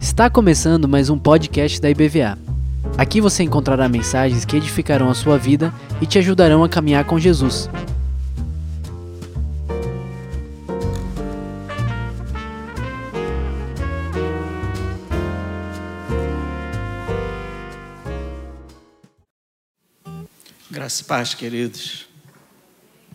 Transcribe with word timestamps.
Está 0.00 0.28
começando 0.28 0.88
mais 0.88 1.08
um 1.08 1.16
podcast 1.16 1.80
da 1.80 1.88
IBVA. 1.88 2.36
Aqui 2.98 3.20
você 3.20 3.44
encontrará 3.44 3.88
mensagens 3.88 4.44
que 4.44 4.56
edificarão 4.56 5.08
a 5.08 5.14
sua 5.14 5.38
vida 5.38 5.72
e 6.00 6.06
te 6.06 6.18
ajudarão 6.18 6.64
a 6.64 6.68
caminhar 6.68 7.04
com 7.04 7.16
Jesus. 7.18 7.70
Graças 20.68 21.00
e 21.00 21.04
paz, 21.04 21.34
queridos. 21.34 22.08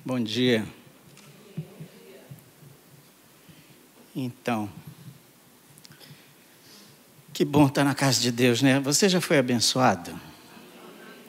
Bom 0.06 0.20
dia. 0.20 0.79
Então, 4.22 4.70
que 7.32 7.46
bom 7.46 7.68
estar 7.68 7.86
na 7.86 7.96
casa 7.96 8.20
de 8.20 8.34
Deus, 8.34 8.62
né? 8.62 8.78
Você 8.82 9.08
já 9.08 9.22
foi 9.22 9.38
abençoado? 9.38 10.12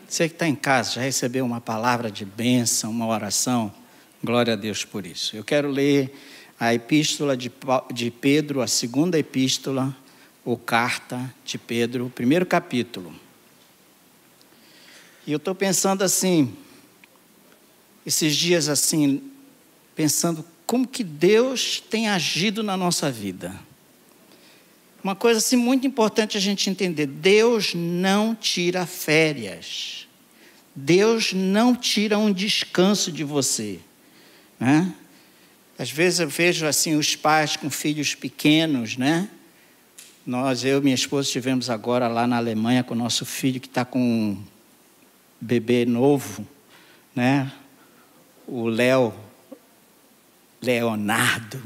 Você 0.08 0.28
que 0.28 0.34
está 0.34 0.48
em 0.48 0.56
casa 0.56 0.94
já 0.94 1.02
recebeu 1.02 1.46
uma 1.46 1.60
palavra 1.60 2.10
de 2.10 2.24
bênção, 2.24 2.90
uma 2.90 3.06
oração? 3.06 3.72
Glória 4.24 4.54
a 4.54 4.56
Deus 4.56 4.84
por 4.84 5.06
isso. 5.06 5.36
Eu 5.36 5.44
quero 5.44 5.70
ler 5.70 6.12
a 6.58 6.74
epístola 6.74 7.36
de, 7.36 7.52
de 7.94 8.10
Pedro, 8.10 8.60
a 8.60 8.66
segunda 8.66 9.16
epístola, 9.16 9.96
ou 10.44 10.58
carta 10.58 11.32
de 11.44 11.58
Pedro, 11.58 12.06
o 12.06 12.10
primeiro 12.10 12.44
capítulo. 12.44 13.14
E 15.24 15.30
eu 15.30 15.36
estou 15.36 15.54
pensando 15.54 16.02
assim, 16.02 16.52
esses 18.04 18.34
dias 18.34 18.68
assim, 18.68 19.22
pensando 19.94 20.44
como 20.70 20.86
que 20.86 21.02
Deus 21.02 21.82
tem 21.90 22.08
agido 22.08 22.62
na 22.62 22.76
nossa 22.76 23.10
vida. 23.10 23.52
Uma 25.02 25.16
coisa 25.16 25.38
assim 25.38 25.56
muito 25.56 25.84
importante 25.84 26.36
a 26.36 26.40
gente 26.40 26.70
entender: 26.70 27.06
Deus 27.06 27.74
não 27.74 28.36
tira 28.36 28.86
férias. 28.86 30.06
Deus 30.72 31.32
não 31.32 31.74
tira 31.74 32.16
um 32.18 32.32
descanso 32.32 33.10
de 33.10 33.24
você. 33.24 33.80
Né? 34.60 34.94
Às 35.76 35.90
vezes 35.90 36.20
eu 36.20 36.28
vejo 36.28 36.64
assim 36.64 36.94
os 36.94 37.16
pais 37.16 37.56
com 37.56 37.68
filhos 37.68 38.14
pequenos, 38.14 38.96
né? 38.96 39.28
Nós, 40.24 40.64
eu 40.64 40.78
e 40.78 40.82
minha 40.82 40.94
esposa, 40.94 41.26
estivemos 41.26 41.68
agora 41.68 42.06
lá 42.06 42.28
na 42.28 42.36
Alemanha 42.36 42.84
com 42.84 42.94
o 42.94 42.96
nosso 42.96 43.26
filho 43.26 43.58
que 43.58 43.66
está 43.66 43.84
com 43.84 44.00
um 44.00 44.44
bebê 45.40 45.84
novo, 45.84 46.46
né? 47.12 47.50
O 48.46 48.68
Léo, 48.68 49.12
Leonardo, 50.62 51.62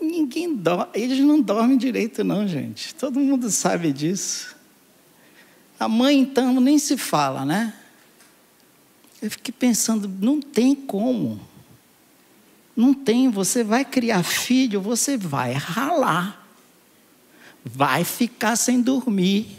Ninguém 0.00 0.54
dorme, 0.56 0.90
eles 0.94 1.18
não 1.20 1.40
dormem 1.40 1.76
direito, 1.76 2.24
não, 2.24 2.48
gente. 2.48 2.94
Todo 2.94 3.20
mundo 3.20 3.50
sabe 3.50 3.92
disso. 3.92 4.56
A 5.78 5.86
mãe, 5.86 6.18
então, 6.18 6.58
nem 6.58 6.78
se 6.78 6.96
fala, 6.96 7.44
né? 7.44 7.74
Eu 9.20 9.30
fiquei 9.30 9.52
pensando, 9.56 10.08
não 10.08 10.40
tem 10.40 10.74
como. 10.74 11.38
Não 12.74 12.94
tem, 12.94 13.28
você 13.28 13.62
vai 13.62 13.84
criar 13.84 14.22
filho, 14.22 14.80
você 14.80 15.18
vai 15.18 15.52
ralar. 15.52 16.46
Vai 17.62 18.02
ficar 18.02 18.56
sem 18.56 18.80
dormir. 18.80 19.58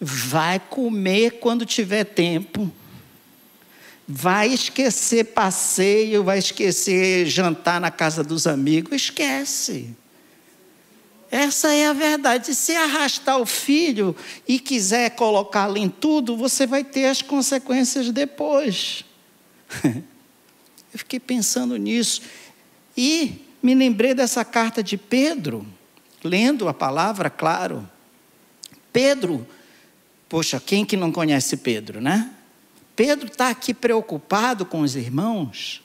Vai 0.00 0.60
comer 0.60 1.40
quando 1.40 1.66
tiver 1.66 2.04
tempo 2.04 2.70
vai 4.06 4.48
esquecer 4.48 5.24
passeio, 5.26 6.24
vai 6.24 6.38
esquecer 6.38 7.26
jantar 7.26 7.80
na 7.80 7.90
casa 7.90 8.22
dos 8.22 8.46
amigos, 8.46 8.94
esquece. 8.94 9.94
Essa 11.30 11.72
é 11.72 11.86
a 11.86 11.94
verdade. 11.94 12.54
Se 12.54 12.76
arrastar 12.76 13.38
o 13.40 13.46
filho 13.46 14.14
e 14.46 14.58
quiser 14.58 15.10
colocá-lo 15.16 15.78
em 15.78 15.88
tudo, 15.88 16.36
você 16.36 16.66
vai 16.66 16.84
ter 16.84 17.06
as 17.06 17.22
consequências 17.22 18.10
depois. 18.10 19.04
Eu 20.92 20.98
fiquei 20.98 21.18
pensando 21.18 21.76
nisso. 21.78 22.20
E 22.94 23.46
me 23.62 23.74
lembrei 23.74 24.12
dessa 24.12 24.44
carta 24.44 24.82
de 24.82 24.98
Pedro, 24.98 25.66
lendo 26.22 26.68
a 26.68 26.74
palavra, 26.74 27.30
claro. 27.30 27.88
Pedro, 28.92 29.46
poxa, 30.28 30.60
quem 30.60 30.84
que 30.84 30.98
não 30.98 31.10
conhece 31.10 31.56
Pedro, 31.56 31.98
né? 31.98 32.30
Pedro 32.94 33.26
está 33.26 33.48
aqui 33.48 33.72
preocupado 33.72 34.66
com 34.66 34.80
os 34.80 34.96
irmãos, 34.96 35.82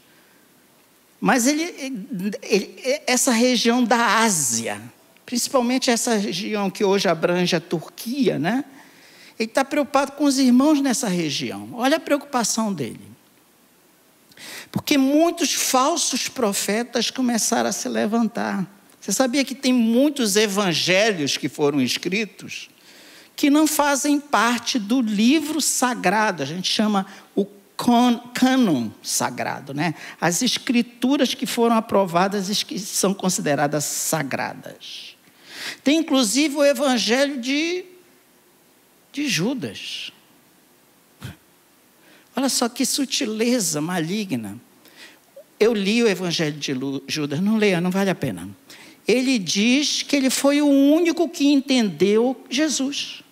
mas 1.19 1.47
ele, 1.47 1.63
ele, 2.43 3.01
essa 3.07 3.31
região 3.31 3.83
da 3.83 4.19
Ásia, 4.19 4.81
principalmente 5.25 5.89
essa 5.89 6.15
região 6.15 6.69
que 6.69 6.83
hoje 6.83 7.07
abrange 7.07 7.55
a 7.55 7.59
Turquia, 7.59 8.37
né? 8.37 8.65
Ele 9.39 9.49
está 9.49 9.63
preocupado 9.63 10.13
com 10.13 10.25
os 10.25 10.37
irmãos 10.37 10.81
nessa 10.81 11.07
região. 11.07 11.69
Olha 11.73 11.97
a 11.97 11.99
preocupação 11.99 12.73
dele. 12.73 13.07
Porque 14.71 14.97
muitos 14.97 15.53
falsos 15.53 16.27
profetas 16.27 17.09
começaram 17.09 17.69
a 17.69 17.71
se 17.71 17.87
levantar. 17.87 18.67
Você 18.99 19.11
sabia 19.11 19.45
que 19.45 19.55
tem 19.55 19.71
muitos 19.71 20.35
evangelhos 20.35 21.37
que 21.37 21.47
foram 21.47 21.81
escritos 21.81 22.69
que 23.37 23.51
não 23.51 23.67
fazem 23.67 24.19
parte 24.19 24.79
do 24.79 24.99
livro 24.99 25.61
sagrado, 25.61 26.41
a 26.41 26.45
gente 26.45 26.67
chama 26.67 27.05
o 27.35 27.45
cânon 28.33 28.89
sagrado, 29.03 29.75
né? 29.75 29.93
As 30.19 30.41
escrituras 30.41 31.35
que 31.35 31.45
foram 31.45 31.75
aprovadas 31.75 32.49
e 32.49 32.65
que 32.65 32.79
são 32.79 33.13
consideradas 33.13 33.83
sagradas. 33.83 35.15
Tem 35.83 35.99
inclusive 35.99 36.55
o 36.55 36.65
evangelho 36.65 37.39
de, 37.39 37.85
de 39.13 39.27
Judas. 39.27 40.11
Olha 42.35 42.49
só 42.49 42.67
que 42.67 42.87
sutileza 42.87 43.79
maligna. 43.79 44.59
Eu 45.59 45.75
li 45.75 46.01
o 46.01 46.07
evangelho 46.07 46.57
de 46.57 46.73
Judas, 47.07 47.39
não 47.39 47.57
leia, 47.57 47.79
não 47.79 47.91
vale 47.91 48.09
a 48.09 48.15
pena. 48.15 48.49
Ele 49.07 49.37
diz 49.37 50.01
que 50.01 50.15
ele 50.15 50.31
foi 50.31 50.59
o 50.59 50.67
único 50.67 51.29
que 51.29 51.45
entendeu 51.45 52.43
Jesus 52.49 53.23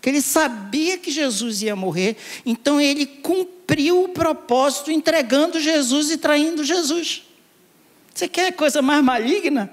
que 0.00 0.08
ele 0.08 0.22
sabia 0.22 0.96
que 0.96 1.10
Jesus 1.10 1.62
ia 1.62 1.76
morrer, 1.76 2.16
então 2.44 2.80
ele 2.80 3.04
cumpriu 3.04 4.04
o 4.04 4.08
propósito 4.08 4.90
entregando 4.90 5.60
Jesus 5.60 6.10
e 6.10 6.16
traindo 6.16 6.64
Jesus. 6.64 7.24
Você 8.14 8.26
quer 8.26 8.52
coisa 8.52 8.80
mais 8.80 9.04
maligna? 9.04 9.70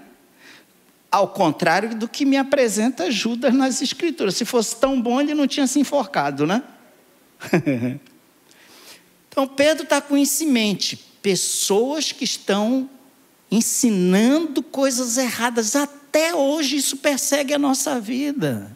Ao 1.09 1.27
contrário 1.27 1.95
do 1.95 2.07
que 2.07 2.25
me 2.25 2.37
apresenta 2.37 3.09
Judas 3.09 3.53
nas 3.53 3.81
Escrituras. 3.81 4.35
Se 4.35 4.43
fosse 4.43 4.75
tão 4.75 5.01
bom, 5.01 5.21
ele 5.21 5.33
não 5.33 5.47
tinha 5.47 5.65
se 5.65 5.79
enforcado, 5.79 6.45
né? 6.45 6.61
então 9.29 9.47
Pedro 9.47 9.83
está 9.83 10.01
com 10.01 10.17
isso 10.17 10.43
em 10.43 10.47
mente. 10.47 10.97
Pessoas 11.21 12.11
que 12.11 12.25
estão 12.25 12.89
ensinando 13.49 14.61
coisas 14.61 15.17
erradas. 15.17 15.75
Até 15.75 16.35
hoje 16.35 16.75
isso 16.75 16.97
persegue 16.97 17.53
a 17.53 17.59
nossa 17.59 17.99
vida. 17.99 18.75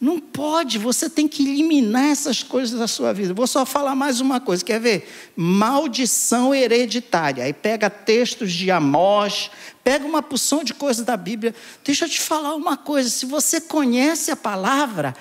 Não 0.00 0.20
pode, 0.20 0.78
você 0.78 1.10
tem 1.10 1.26
que 1.26 1.42
eliminar 1.42 2.04
essas 2.04 2.40
coisas 2.42 2.78
da 2.78 2.86
sua 2.86 3.12
vida. 3.12 3.34
Vou 3.34 3.48
só 3.48 3.66
falar 3.66 3.96
mais 3.96 4.20
uma 4.20 4.40
coisa, 4.40 4.64
quer 4.64 4.78
ver? 4.78 5.08
Maldição 5.34 6.54
hereditária. 6.54 7.42
Aí 7.42 7.52
pega 7.52 7.90
textos 7.90 8.52
de 8.52 8.70
Amós, 8.70 9.50
pega 9.82 10.06
uma 10.06 10.22
porção 10.22 10.62
de 10.62 10.72
coisas 10.72 11.04
da 11.04 11.16
Bíblia. 11.16 11.52
Deixa 11.82 12.04
eu 12.04 12.08
te 12.08 12.20
falar 12.20 12.54
uma 12.54 12.76
coisa: 12.76 13.10
se 13.10 13.26
você 13.26 13.60
conhece 13.60 14.30
a 14.30 14.36
palavra, 14.36 15.16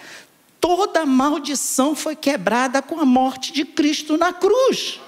toda 0.61 1.07
maldição 1.07 1.95
foi 1.95 2.15
quebrada 2.15 2.79
com 2.79 2.99
a 2.99 3.05
morte 3.05 3.51
de 3.51 3.65
Cristo 3.65 4.15
na 4.15 4.31
cruz. 4.31 4.99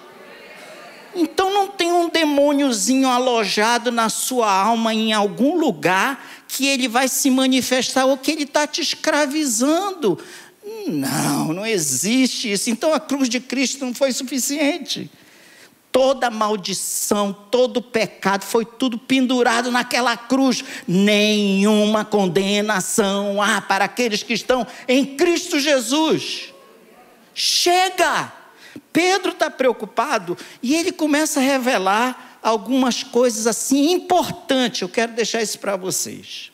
Então 1.19 1.53
não 1.53 1.67
tem 1.67 1.91
um 1.91 2.07
demôniozinho 2.09 3.09
alojado 3.09 3.91
na 3.91 4.07
sua 4.07 4.49
alma 4.49 4.93
em 4.93 5.11
algum 5.11 5.59
lugar 5.59 6.25
que 6.47 6.65
ele 6.65 6.87
vai 6.87 7.09
se 7.09 7.29
manifestar 7.29 8.05
ou 8.05 8.17
que 8.17 8.31
ele 8.31 8.43
está 8.43 8.65
te 8.65 8.79
escravizando. 8.81 10.17
Não, 10.87 11.51
não 11.51 11.65
existe 11.65 12.49
isso. 12.49 12.69
Então 12.69 12.93
a 12.93 13.01
cruz 13.01 13.27
de 13.27 13.41
Cristo 13.41 13.85
não 13.85 13.93
foi 13.93 14.13
suficiente. 14.13 15.11
Toda 15.91 16.29
maldição, 16.29 17.35
todo 17.51 17.81
pecado 17.81 18.45
foi 18.45 18.63
tudo 18.63 18.97
pendurado 18.97 19.69
naquela 19.69 20.15
cruz. 20.15 20.63
Nenhuma 20.87 22.05
condenação 22.05 23.41
há 23.41 23.59
para 23.59 23.83
aqueles 23.83 24.23
que 24.23 24.33
estão 24.33 24.65
em 24.87 25.17
Cristo 25.17 25.59
Jesus. 25.59 26.53
Chega! 27.35 28.38
Pedro 28.91 29.31
está 29.31 29.49
preocupado 29.49 30.37
e 30.61 30.75
ele 30.75 30.91
começa 30.91 31.39
a 31.39 31.43
revelar 31.43 32.39
algumas 32.41 33.03
coisas 33.03 33.45
assim 33.45 33.91
importantes. 33.91 34.81
Eu 34.81 34.89
quero 34.89 35.13
deixar 35.13 35.41
isso 35.41 35.59
para 35.59 35.75
vocês. 35.75 36.51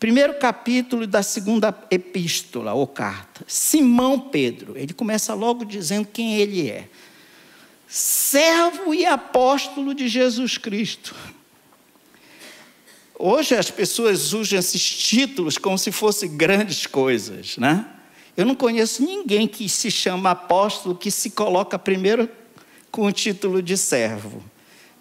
Primeiro 0.00 0.34
capítulo 0.34 1.06
da 1.06 1.22
segunda 1.22 1.72
epístola 1.88 2.72
ou 2.72 2.88
carta. 2.88 3.44
Simão 3.46 4.18
Pedro, 4.18 4.76
ele 4.76 4.92
começa 4.92 5.32
logo 5.32 5.64
dizendo 5.64 6.08
quem 6.12 6.36
ele 6.36 6.68
é. 6.68 6.88
servo 7.86 8.92
e 8.94 9.06
apóstolo 9.06 9.94
de 9.94 10.08
Jesus 10.08 10.58
Cristo. 10.58 11.14
Hoje 13.16 13.54
as 13.54 13.70
pessoas 13.70 14.32
usam 14.32 14.58
esses 14.58 14.82
títulos 14.82 15.56
como 15.56 15.78
se 15.78 15.92
fossem 15.92 16.36
grandes 16.36 16.86
coisas, 16.86 17.56
né? 17.56 17.86
Eu 18.36 18.46
não 18.46 18.54
conheço 18.54 19.02
ninguém 19.02 19.46
que 19.46 19.68
se 19.68 19.90
chama 19.90 20.30
apóstolo 20.30 20.94
que 20.94 21.10
se 21.10 21.30
coloca 21.30 21.78
primeiro 21.78 22.28
com 22.90 23.06
o 23.06 23.12
título 23.12 23.62
de 23.62 23.76
servo. 23.76 24.42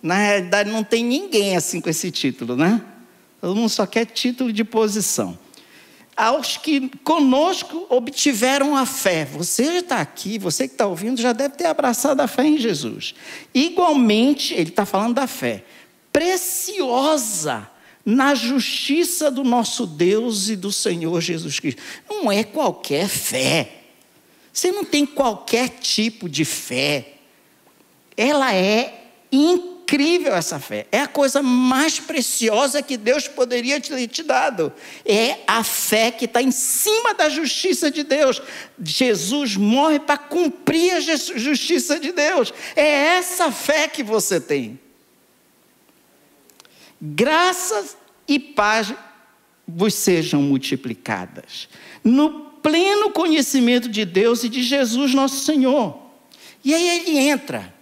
Na 0.02 0.18
realidade, 0.18 0.70
não 0.70 0.84
tem 0.84 1.04
ninguém 1.04 1.56
assim 1.56 1.80
com 1.80 1.90
esse 1.90 2.12
título, 2.12 2.56
né? 2.56 2.82
Todo 3.40 3.56
mundo 3.56 3.70
só 3.70 3.86
quer 3.86 4.06
título 4.06 4.52
de 4.52 4.64
posição. 4.64 5.38
Aos 6.16 6.58
que 6.58 6.90
conosco 7.04 7.86
obtiveram 7.90 8.76
a 8.76 8.86
fé. 8.86 9.26
Você 9.26 9.66
já 9.66 9.80
está 9.80 9.98
aqui, 10.02 10.38
você 10.38 10.68
que 10.68 10.74
está 10.74 10.86
ouvindo, 10.86 11.22
já 11.22 11.32
deve 11.32 11.56
ter 11.56 11.66
abraçado 11.66 12.20
a 12.20 12.28
fé 12.28 12.46
em 12.46 12.58
Jesus. 12.58 13.16
Igualmente, 13.54 14.54
ele 14.54 14.70
está 14.70 14.86
falando 14.86 15.16
da 15.16 15.26
fé. 15.26 15.64
Preciosa 16.12 17.71
na 18.06 18.34
justiça 18.36 19.30
do 19.30 19.44
nosso 19.44 19.86
Deus 19.86 20.50
e 20.50 20.56
do 20.56 20.72
Senhor 20.72 21.20
Jesus 21.22 21.60
Cristo. 21.60 21.82
Não 22.10 22.32
é 22.32 22.44
qualquer 22.44 23.08
fé. 23.08 23.82
Você 24.52 24.72
não 24.72 24.84
tem 24.84 25.06
qualquer 25.06 25.70
tipo 25.70 26.28
de 26.28 26.44
fé. 26.44 27.14
Ela 28.18 28.54
é 28.54 29.06
incrível 29.32 30.34
essa 30.34 30.60
fé. 30.60 30.88
É 30.92 31.00
a 31.00 31.08
coisa 31.08 31.42
mais 31.42 32.00
preciosa 32.00 32.82
que 32.82 32.98
Deus 32.98 33.28
poderia 33.28 33.80
ter 33.80 34.08
te 34.08 34.24
dado. 34.24 34.74
É 35.06 35.38
a 35.48 35.64
fé 35.64 36.12
que 36.12 36.26
está 36.26 36.42
em 36.42 36.52
cima 36.52 37.14
da 37.14 37.30
justiça 37.30 37.90
de 37.90 38.04
Deus. 38.04 38.42
Jesus 38.84 39.56
morre 39.56 40.00
para 40.00 40.18
cumprir 40.18 40.94
a 40.94 41.00
justiça 41.00 42.00
de 42.00 42.12
Deus. 42.12 42.54
É 42.76 43.16
essa 43.18 43.52
fé 43.52 43.88
que 43.88 44.04
você 44.04 44.40
tem. 44.40 44.80
Graças 47.02 47.98
e 48.28 48.38
paz 48.38 48.94
vos 49.68 49.94
sejam 49.94 50.42
multiplicadas. 50.42 51.68
No 52.04 52.52
pleno 52.62 53.10
conhecimento 53.10 53.90
de 53.90 54.06
Deus 54.06 54.44
e 54.44 54.50
de 54.50 54.62
Jesus 54.62 55.14
nosso 55.14 55.44
Senhor. 55.44 55.98
E 56.64 56.74
aí 56.74 56.88
ele 56.88 57.18
entra. 57.18 57.74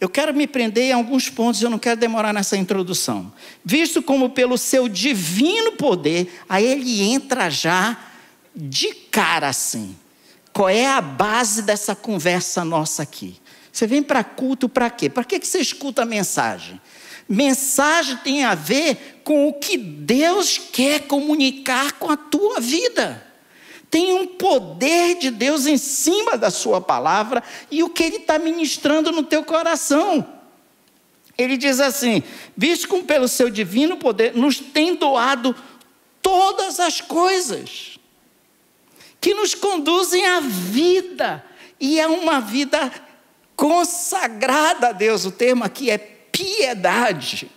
Eu 0.00 0.08
quero 0.08 0.34
me 0.34 0.46
prender 0.46 0.90
em 0.90 0.92
alguns 0.92 1.30
pontos, 1.30 1.62
eu 1.62 1.70
não 1.70 1.78
quero 1.78 1.98
demorar 1.98 2.32
nessa 2.32 2.56
introdução. 2.56 3.32
Visto 3.64 4.02
como 4.02 4.30
pelo 4.30 4.58
seu 4.58 4.88
divino 4.88 5.72
poder, 5.72 6.42
aí 6.48 6.66
ele 6.66 7.02
entra 7.02 7.48
já 7.48 7.96
de 8.54 8.88
cara 8.88 9.48
assim. 9.48 9.96
Qual 10.52 10.68
é 10.68 10.86
a 10.86 11.00
base 11.00 11.62
dessa 11.62 11.94
conversa 11.94 12.64
nossa 12.64 13.02
aqui? 13.02 13.36
Você 13.72 13.86
vem 13.86 14.02
para 14.02 14.22
culto 14.22 14.68
para 14.68 14.90
quê? 14.90 15.08
Para 15.08 15.24
que 15.24 15.44
você 15.44 15.58
escuta 15.58 16.02
a 16.02 16.06
mensagem? 16.06 16.80
Mensagem 17.28 18.16
tem 18.18 18.44
a 18.44 18.54
ver 18.54 19.20
com 19.24 19.48
o 19.48 19.54
que 19.54 19.76
Deus 19.78 20.58
quer 20.58 21.06
comunicar 21.06 21.92
com 21.92 22.10
a 22.10 22.16
tua 22.16 22.60
vida. 22.60 23.24
Tem 23.90 24.12
um 24.12 24.26
poder 24.26 25.16
de 25.16 25.30
Deus 25.30 25.66
em 25.66 25.78
cima 25.78 26.36
da 26.36 26.50
sua 26.50 26.80
palavra 26.80 27.42
e 27.70 27.82
o 27.82 27.88
que 27.88 28.02
Ele 28.02 28.16
está 28.16 28.38
ministrando 28.38 29.12
no 29.12 29.22
teu 29.22 29.44
coração. 29.44 30.26
Ele 31.38 31.56
diz 31.56 31.80
assim: 31.80 32.22
visto 32.56 32.88
como 32.88 33.04
pelo 33.04 33.28
seu 33.28 33.48
divino 33.48 33.96
poder 33.96 34.34
nos 34.34 34.58
tem 34.58 34.94
doado 34.94 35.54
todas 36.20 36.80
as 36.80 37.00
coisas 37.00 37.98
que 39.20 39.32
nos 39.32 39.54
conduzem 39.54 40.26
à 40.26 40.40
vida, 40.40 41.42
e 41.80 41.98
é 41.98 42.06
uma 42.06 42.40
vida 42.40 42.92
consagrada 43.56 44.88
a 44.88 44.92
Deus. 44.92 45.24
O 45.24 45.30
termo 45.30 45.64
aqui 45.64 45.90
é 45.90 46.13
piedade, 46.34 47.48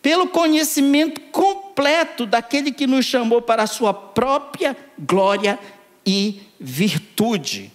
pelo 0.00 0.26
conhecimento 0.26 1.20
completo 1.30 2.24
daquele 2.24 2.72
que 2.72 2.86
nos 2.86 3.04
chamou 3.04 3.42
para 3.42 3.64
a 3.64 3.66
sua 3.66 3.92
própria 3.92 4.74
glória 4.98 5.58
e 6.04 6.40
virtude. 6.58 7.70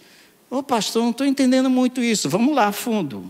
Ô 0.50 0.58
oh, 0.58 0.64
pastor, 0.64 1.04
não 1.04 1.12
estou 1.12 1.28
entendendo 1.28 1.70
muito 1.70 2.02
isso. 2.02 2.28
Vamos 2.28 2.56
lá, 2.56 2.72
fundo. 2.72 3.30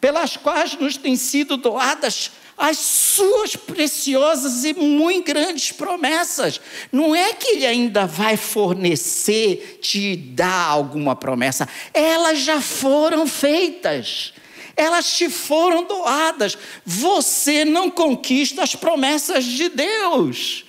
Pelas 0.00 0.38
quais 0.38 0.74
nos 0.78 0.96
têm 0.96 1.16
sido 1.16 1.58
doadas 1.58 2.32
as 2.56 2.78
suas 2.78 3.56
preciosas 3.56 4.64
e 4.64 4.72
muito 4.72 5.26
grandes 5.26 5.70
promessas. 5.72 6.60
Não 6.90 7.14
é 7.14 7.34
que 7.34 7.56
ele 7.56 7.66
ainda 7.66 8.06
vai 8.06 8.36
fornecer, 8.36 9.80
te 9.82 10.16
dar 10.16 10.68
alguma 10.68 11.14
promessa, 11.14 11.68
elas 11.92 12.38
já 12.40 12.60
foram 12.60 13.26
feitas 13.26 14.32
elas 14.76 15.16
te 15.16 15.28
foram 15.28 15.84
doadas. 15.84 16.56
Você 16.84 17.64
não 17.64 17.90
conquista 17.90 18.62
as 18.62 18.74
promessas 18.74 19.44
de 19.44 19.68
Deus. 19.68 20.64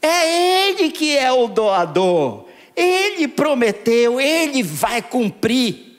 É 0.00 0.68
Ele 0.68 0.90
que 0.90 1.16
é 1.16 1.32
o 1.32 1.48
doador. 1.48 2.46
Ele 2.76 3.26
prometeu, 3.26 4.20
Ele 4.20 4.62
vai 4.62 5.02
cumprir. 5.02 5.98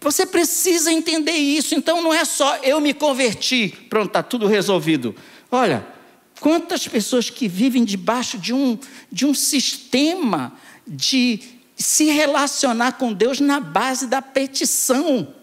Você 0.00 0.26
precisa 0.26 0.92
entender 0.92 1.32
isso. 1.32 1.74
Então 1.74 2.02
não 2.02 2.12
é 2.12 2.24
só 2.24 2.56
eu 2.56 2.80
me 2.80 2.94
converti, 2.94 3.68
pronto, 3.88 4.08
está 4.08 4.22
tudo 4.22 4.46
resolvido. 4.46 5.14
Olha, 5.50 5.86
quantas 6.40 6.86
pessoas 6.86 7.30
que 7.30 7.48
vivem 7.48 7.84
debaixo 7.84 8.38
de 8.38 8.52
um, 8.52 8.78
de 9.10 9.26
um 9.26 9.34
sistema 9.34 10.52
de 10.86 11.40
se 11.76 12.04
relacionar 12.06 12.92
com 12.92 13.12
Deus 13.12 13.38
na 13.38 13.60
base 13.60 14.08
da 14.08 14.20
petição. 14.20 15.34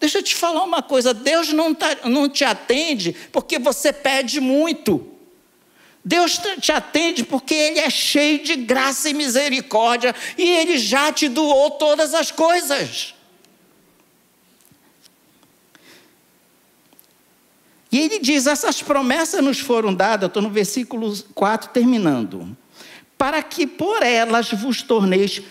Deixa 0.00 0.18
eu 0.18 0.22
te 0.22 0.34
falar 0.34 0.64
uma 0.64 0.82
coisa: 0.82 1.12
Deus 1.12 1.52
não, 1.52 1.74
tá, 1.74 1.94
não 2.04 2.28
te 2.28 2.42
atende 2.42 3.14
porque 3.30 3.58
você 3.58 3.92
pede 3.92 4.40
muito. 4.40 5.06
Deus 6.02 6.40
te 6.58 6.72
atende 6.72 7.22
porque 7.22 7.54
Ele 7.54 7.78
é 7.78 7.90
cheio 7.90 8.42
de 8.42 8.56
graça 8.56 9.10
e 9.10 9.14
misericórdia 9.14 10.14
e 10.38 10.48
Ele 10.48 10.78
já 10.78 11.12
te 11.12 11.28
doou 11.28 11.72
todas 11.72 12.14
as 12.14 12.30
coisas. 12.30 13.14
E 17.92 17.98
ele 17.98 18.20
diz: 18.20 18.46
essas 18.46 18.80
promessas 18.80 19.42
nos 19.42 19.58
foram 19.58 19.92
dadas, 19.92 20.28
estou 20.28 20.42
no 20.42 20.50
versículo 20.50 21.12
4 21.34 21.70
terminando, 21.70 22.56
para 23.18 23.42
que 23.42 23.66
por 23.66 24.02
elas 24.02 24.50
vos 24.52 24.80
torneis 24.80 25.42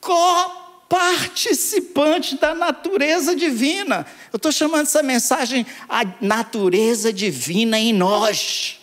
co 0.00 0.61
participante 0.92 2.36
da 2.36 2.54
natureza 2.54 3.34
divina. 3.34 4.06
Eu 4.30 4.36
estou 4.36 4.52
chamando 4.52 4.82
essa 4.82 5.02
mensagem 5.02 5.66
a 5.88 6.02
natureza 6.20 7.10
divina 7.10 7.78
em 7.78 7.94
nós. 7.94 8.78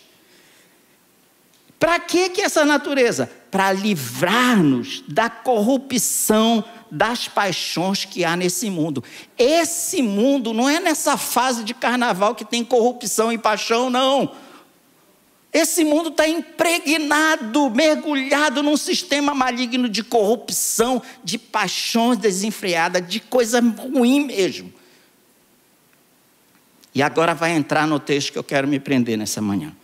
Para 1.78 2.00
que, 2.00 2.30
que 2.30 2.42
essa 2.42 2.64
natureza? 2.64 3.30
Para 3.48 3.72
livrar-nos 3.72 5.04
da 5.06 5.30
corrupção 5.30 6.64
das 6.90 7.28
paixões 7.28 8.04
que 8.04 8.24
há 8.24 8.34
nesse 8.34 8.68
mundo. 8.68 9.04
Esse 9.38 10.02
mundo 10.02 10.52
não 10.52 10.68
é 10.68 10.80
nessa 10.80 11.16
fase 11.16 11.62
de 11.62 11.72
carnaval 11.72 12.34
que 12.34 12.44
tem 12.44 12.64
corrupção 12.64 13.32
e 13.32 13.38
paixão, 13.38 13.88
não. 13.88 14.34
Esse 15.52 15.84
mundo 15.84 16.10
está 16.10 16.28
impregnado, 16.28 17.70
mergulhado 17.70 18.62
num 18.62 18.76
sistema 18.76 19.34
maligno 19.34 19.88
de 19.88 20.04
corrupção, 20.04 21.02
de 21.24 21.38
paixões 21.38 22.18
desenfreadas, 22.18 23.06
de 23.06 23.18
coisa 23.18 23.60
ruim 23.60 24.26
mesmo. 24.26 24.72
E 26.94 27.02
agora 27.02 27.34
vai 27.34 27.52
entrar 27.52 27.86
no 27.86 27.98
texto 27.98 28.32
que 28.32 28.38
eu 28.38 28.44
quero 28.44 28.68
me 28.68 28.78
prender 28.78 29.18
nessa 29.18 29.40
manhã. 29.40 29.74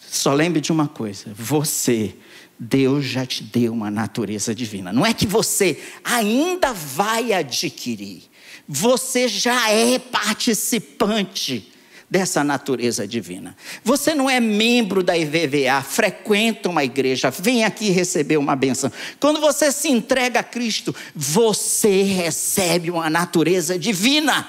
Só 0.00 0.32
lembre 0.32 0.60
de 0.60 0.72
uma 0.72 0.88
coisa: 0.88 1.32
você, 1.32 2.16
Deus 2.58 3.04
já 3.04 3.24
te 3.24 3.44
deu 3.44 3.72
uma 3.72 3.90
natureza 3.90 4.52
divina. 4.52 4.92
Não 4.92 5.06
é 5.06 5.14
que 5.14 5.26
você 5.26 5.80
ainda 6.02 6.72
vai 6.72 7.32
adquirir, 7.32 8.24
você 8.66 9.28
já 9.28 9.70
é 9.70 9.98
participante 9.98 11.72
dessa 12.08 12.44
natureza 12.44 13.06
divina. 13.06 13.56
Você 13.82 14.14
não 14.14 14.30
é 14.30 14.38
membro 14.38 15.02
da 15.02 15.16
IVVA, 15.16 15.82
frequenta 15.82 16.68
uma 16.68 16.84
igreja, 16.84 17.30
vem 17.30 17.64
aqui 17.64 17.90
receber 17.90 18.36
uma 18.36 18.54
benção. 18.54 18.90
Quando 19.18 19.40
você 19.40 19.72
se 19.72 19.88
entrega 19.88 20.40
a 20.40 20.44
Cristo, 20.44 20.94
você 21.14 22.02
recebe 22.02 22.90
uma 22.90 23.10
natureza 23.10 23.78
divina. 23.78 24.48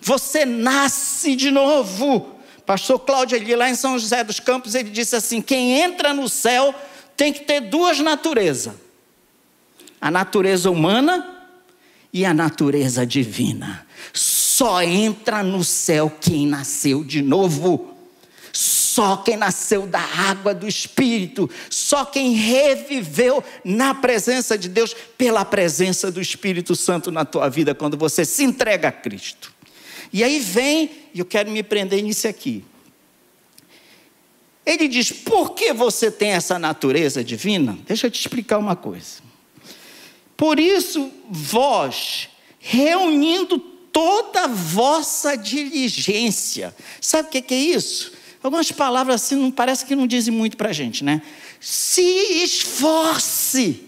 Você 0.00 0.44
nasce 0.44 1.36
de 1.36 1.50
novo. 1.50 2.34
Pastor 2.64 2.98
Cláudio 2.98 3.38
ali 3.38 3.54
lá 3.54 3.70
em 3.70 3.76
São 3.76 3.96
José 3.96 4.24
dos 4.24 4.40
Campos, 4.40 4.74
ele 4.74 4.90
disse 4.90 5.14
assim: 5.14 5.40
quem 5.40 5.80
entra 5.80 6.12
no 6.12 6.28
céu 6.28 6.74
tem 7.16 7.32
que 7.32 7.40
ter 7.40 7.60
duas 7.60 8.00
naturezas: 8.00 8.74
a 10.00 10.10
natureza 10.10 10.68
humana 10.68 11.34
e 12.12 12.24
a 12.24 12.34
natureza 12.34 13.06
divina. 13.06 13.86
Só 14.56 14.82
entra 14.82 15.42
no 15.42 15.62
céu 15.62 16.10
quem 16.18 16.46
nasceu 16.46 17.04
de 17.04 17.20
novo. 17.20 17.94
Só 18.50 19.18
quem 19.18 19.36
nasceu 19.36 19.86
da 19.86 20.00
água 20.00 20.54
do 20.54 20.66
Espírito, 20.66 21.50
só 21.68 22.06
quem 22.06 22.32
reviveu 22.32 23.44
na 23.62 23.94
presença 23.94 24.56
de 24.56 24.70
Deus, 24.70 24.96
pela 25.18 25.44
presença 25.44 26.10
do 26.10 26.22
Espírito 26.22 26.74
Santo 26.74 27.10
na 27.10 27.26
tua 27.26 27.50
vida, 27.50 27.74
quando 27.74 27.98
você 27.98 28.24
se 28.24 28.44
entrega 28.44 28.88
a 28.88 28.92
Cristo. 28.92 29.52
E 30.10 30.24
aí 30.24 30.40
vem, 30.40 30.90
e 31.12 31.18
eu 31.18 31.26
quero 31.26 31.50
me 31.50 31.62
prender 31.62 32.02
nisso 32.02 32.26
aqui. 32.26 32.64
Ele 34.64 34.88
diz: 34.88 35.12
por 35.12 35.50
que 35.50 35.74
você 35.74 36.10
tem 36.10 36.30
essa 36.30 36.58
natureza 36.58 37.22
divina? 37.22 37.78
Deixa 37.86 38.06
eu 38.06 38.10
te 38.10 38.20
explicar 38.20 38.56
uma 38.56 38.74
coisa. 38.74 39.20
Por 40.34 40.58
isso, 40.58 41.12
vós, 41.28 42.30
reunindo 42.58 43.75
toda 43.96 44.46
vossa 44.46 45.38
diligência. 45.38 46.76
Sabe 47.00 47.28
o 47.28 47.30
que 47.30 47.54
é 47.54 47.56
isso? 47.56 48.12
Algumas 48.42 48.70
palavras 48.70 49.22
assim 49.22 49.36
não 49.36 49.50
parece 49.50 49.86
que 49.86 49.96
não 49.96 50.06
dizem 50.06 50.34
muito 50.34 50.54
para 50.54 50.68
a 50.68 50.72
gente, 50.74 51.02
né? 51.02 51.22
Se 51.58 52.02
esforce. 52.02 53.84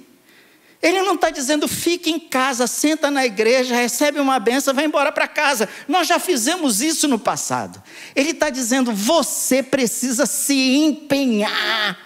Ele 0.80 1.02
não 1.02 1.14
está 1.14 1.28
dizendo 1.28 1.68
fique 1.68 2.08
em 2.08 2.18
casa, 2.18 2.66
senta 2.66 3.10
na 3.10 3.26
igreja, 3.26 3.74
recebe 3.74 4.18
uma 4.18 4.38
benção, 4.38 4.72
vai 4.72 4.86
embora 4.86 5.12
para 5.12 5.28
casa. 5.28 5.68
Nós 5.86 6.08
já 6.08 6.18
fizemos 6.18 6.80
isso 6.80 7.06
no 7.06 7.18
passado. 7.18 7.82
Ele 8.16 8.30
está 8.30 8.48
dizendo 8.48 8.90
você 8.94 9.62
precisa 9.62 10.24
se 10.24 10.54
empenhar. 10.54 11.98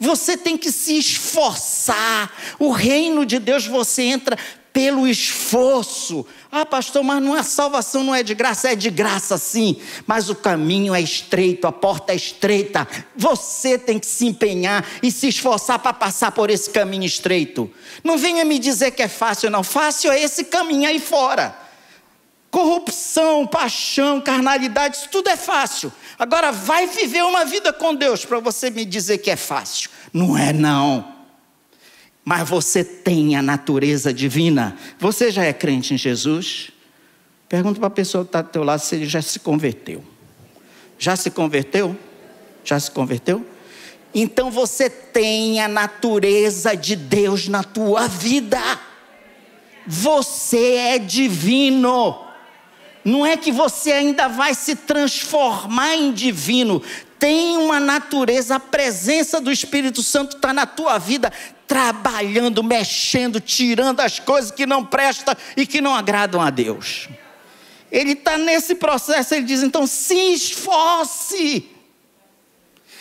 Você 0.00 0.36
tem 0.36 0.58
que 0.58 0.72
se 0.72 0.98
esforçar. 0.98 2.32
O 2.58 2.72
reino 2.72 3.24
de 3.24 3.38
Deus 3.38 3.64
você 3.64 4.02
entra 4.02 4.36
pelo 4.74 5.06
esforço. 5.06 6.26
Ah, 6.50 6.66
pastor, 6.66 7.04
mas 7.04 7.22
não 7.22 7.32
a 7.32 7.44
salvação 7.44 8.02
não 8.02 8.12
é 8.12 8.24
de 8.24 8.34
graça, 8.34 8.72
é 8.72 8.74
de 8.74 8.90
graça 8.90 9.38
sim, 9.38 9.80
mas 10.04 10.28
o 10.28 10.34
caminho 10.34 10.92
é 10.92 11.00
estreito, 11.00 11.68
a 11.68 11.72
porta 11.72 12.12
é 12.12 12.16
estreita. 12.16 12.86
Você 13.16 13.78
tem 13.78 14.00
que 14.00 14.06
se 14.06 14.26
empenhar 14.26 14.84
e 15.00 15.12
se 15.12 15.28
esforçar 15.28 15.78
para 15.78 15.92
passar 15.92 16.32
por 16.32 16.50
esse 16.50 16.68
caminho 16.68 17.04
estreito. 17.04 17.70
Não 18.02 18.18
venha 18.18 18.44
me 18.44 18.58
dizer 18.58 18.90
que 18.90 19.02
é 19.02 19.08
fácil, 19.08 19.48
não. 19.48 19.62
Fácil 19.62 20.10
é 20.10 20.20
esse 20.20 20.44
caminho 20.44 20.88
aí 20.88 20.98
fora. 20.98 21.56
Corrupção, 22.50 23.46
paixão, 23.46 24.20
carnalidade, 24.20 24.96
isso 24.96 25.08
tudo 25.08 25.28
é 25.28 25.36
fácil. 25.36 25.92
Agora 26.18 26.50
vai 26.50 26.88
viver 26.88 27.22
uma 27.22 27.44
vida 27.44 27.72
com 27.72 27.94
Deus 27.94 28.24
para 28.24 28.40
você 28.40 28.70
me 28.70 28.84
dizer 28.84 29.18
que 29.18 29.30
é 29.30 29.36
fácil. 29.36 29.88
Não 30.12 30.36
é 30.36 30.52
não 30.52 31.13
mas 32.24 32.48
você 32.48 32.82
tem 32.82 33.36
a 33.36 33.42
natureza 33.42 34.12
divina. 34.12 34.76
Você 34.98 35.30
já 35.30 35.44
é 35.44 35.52
crente 35.52 35.92
em 35.92 35.98
Jesus? 35.98 36.70
Pergunta 37.48 37.78
para 37.78 37.88
a 37.88 37.90
pessoa 37.90 38.24
que 38.24 38.28
está 38.28 38.40
do 38.40 38.48
teu 38.48 38.64
lado 38.64 38.80
se 38.80 38.94
ele 38.94 39.06
já 39.06 39.20
se 39.20 39.38
converteu. 39.38 40.02
Já 40.98 41.14
se 41.16 41.30
converteu? 41.30 41.96
Já 42.64 42.80
se 42.80 42.90
converteu? 42.90 43.44
Então 44.14 44.50
você 44.50 44.88
tem 44.88 45.60
a 45.60 45.68
natureza 45.68 46.74
de 46.74 46.96
Deus 46.96 47.46
na 47.46 47.62
tua 47.62 48.08
vida. 48.08 48.60
Você 49.86 50.76
é 50.76 50.98
divino. 50.98 52.24
Não 53.04 53.26
é 53.26 53.36
que 53.36 53.52
você 53.52 53.92
ainda 53.92 54.28
vai 54.28 54.54
se 54.54 54.76
transformar 54.76 55.94
em 55.94 56.10
divino. 56.10 56.82
Tem 57.18 57.56
uma 57.58 57.78
natureza, 57.78 58.56
a 58.56 58.60
presença 58.60 59.40
do 59.40 59.52
Espírito 59.52 60.02
Santo 60.02 60.36
está 60.36 60.54
na 60.54 60.64
tua 60.64 60.98
vida, 60.98 61.32
trabalhando, 61.66 62.62
mexendo, 62.62 63.40
tirando 63.40 64.00
as 64.00 64.18
coisas 64.18 64.50
que 64.50 64.66
não 64.66 64.84
prestam 64.84 65.34
e 65.56 65.66
que 65.66 65.80
não 65.80 65.94
agradam 65.94 66.40
a 66.40 66.50
Deus. 66.50 67.08
Ele 67.90 68.12
está 68.12 68.36
nesse 68.36 68.74
processo, 68.74 69.34
ele 69.34 69.44
diz: 69.44 69.62
então 69.62 69.86
se 69.86 70.34
esforce, 70.34 71.68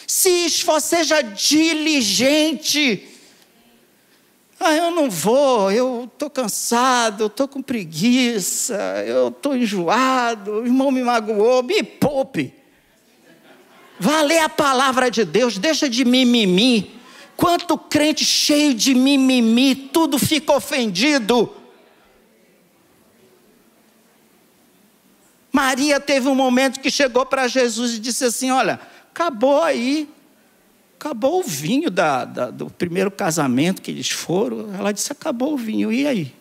se 0.05 0.29
esforce, 0.46 0.88
seja 0.89 1.22
diligente. 1.22 3.10
Ah, 4.60 4.74
eu 4.74 4.91
não 4.91 5.10
vou, 5.10 5.72
eu 5.72 6.10
estou 6.12 6.29
cansado, 6.29 7.24
eu 7.24 7.27
estou 7.27 7.50
com 7.50 7.62
preguiça, 7.62 9.03
eu 9.05 9.27
estou 9.27 9.58
enjoado, 9.58 10.62
o 10.62 10.65
irmão 10.65 10.89
me 10.89 11.03
magoou, 11.03 11.62
me 11.63 11.84
poupe. 11.84 12.53
Vá 14.00 14.22
ler 14.22 14.39
a 14.39 14.50
palavra 14.50 15.12
de 15.12 15.25
Deus, 15.25 15.58
deixa 15.58 15.89
de 15.89 16.05
mimimi. 16.05 17.03
Quanto 17.36 17.78
crente 17.78 18.24
cheio 18.24 18.74
de 18.74 18.94
mimimi, 18.94 19.75
tudo 19.75 20.18
fica 20.18 20.56
ofendido. 20.56 21.52
Maria 25.52 26.00
teve 26.00 26.28
um 26.28 26.36
momento 26.36 26.80
que 26.80 26.90
chegou 26.90 27.25
para 27.25 27.48
Jesus 27.48 27.94
e 27.94 28.00
disse 28.00 28.25
assim: 28.25 28.50
Olha, 28.50 28.80
acabou 29.12 29.62
aí, 29.62 30.10
acabou 31.00 31.40
o 31.40 31.44
vinho 31.44 31.92
da, 31.92 32.25
da, 32.25 32.50
do 32.50 32.72
primeiro 32.72 33.12
casamento 33.12 33.82
que 33.82 33.92
eles 33.92 34.10
foram. 34.10 34.74
Ela 34.74 34.92
disse: 34.92 35.12
Acabou 35.12 35.54
o 35.54 35.58
vinho, 35.58 35.92
e 35.92 36.08
aí? 36.08 36.34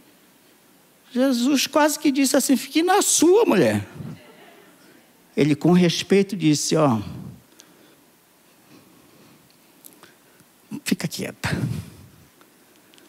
Jesus 1.12 1.66
quase 1.66 1.98
que 1.98 2.10
disse 2.10 2.36
assim: 2.36 2.56
Fique 2.56 2.82
na 2.82 3.02
sua, 3.02 3.44
mulher. 3.44 3.86
Ele, 5.36 5.54
com 5.54 5.72
respeito, 5.72 6.34
disse: 6.34 6.74
Ó. 6.74 7.00
fica 10.84 11.08
quieta. 11.08 11.50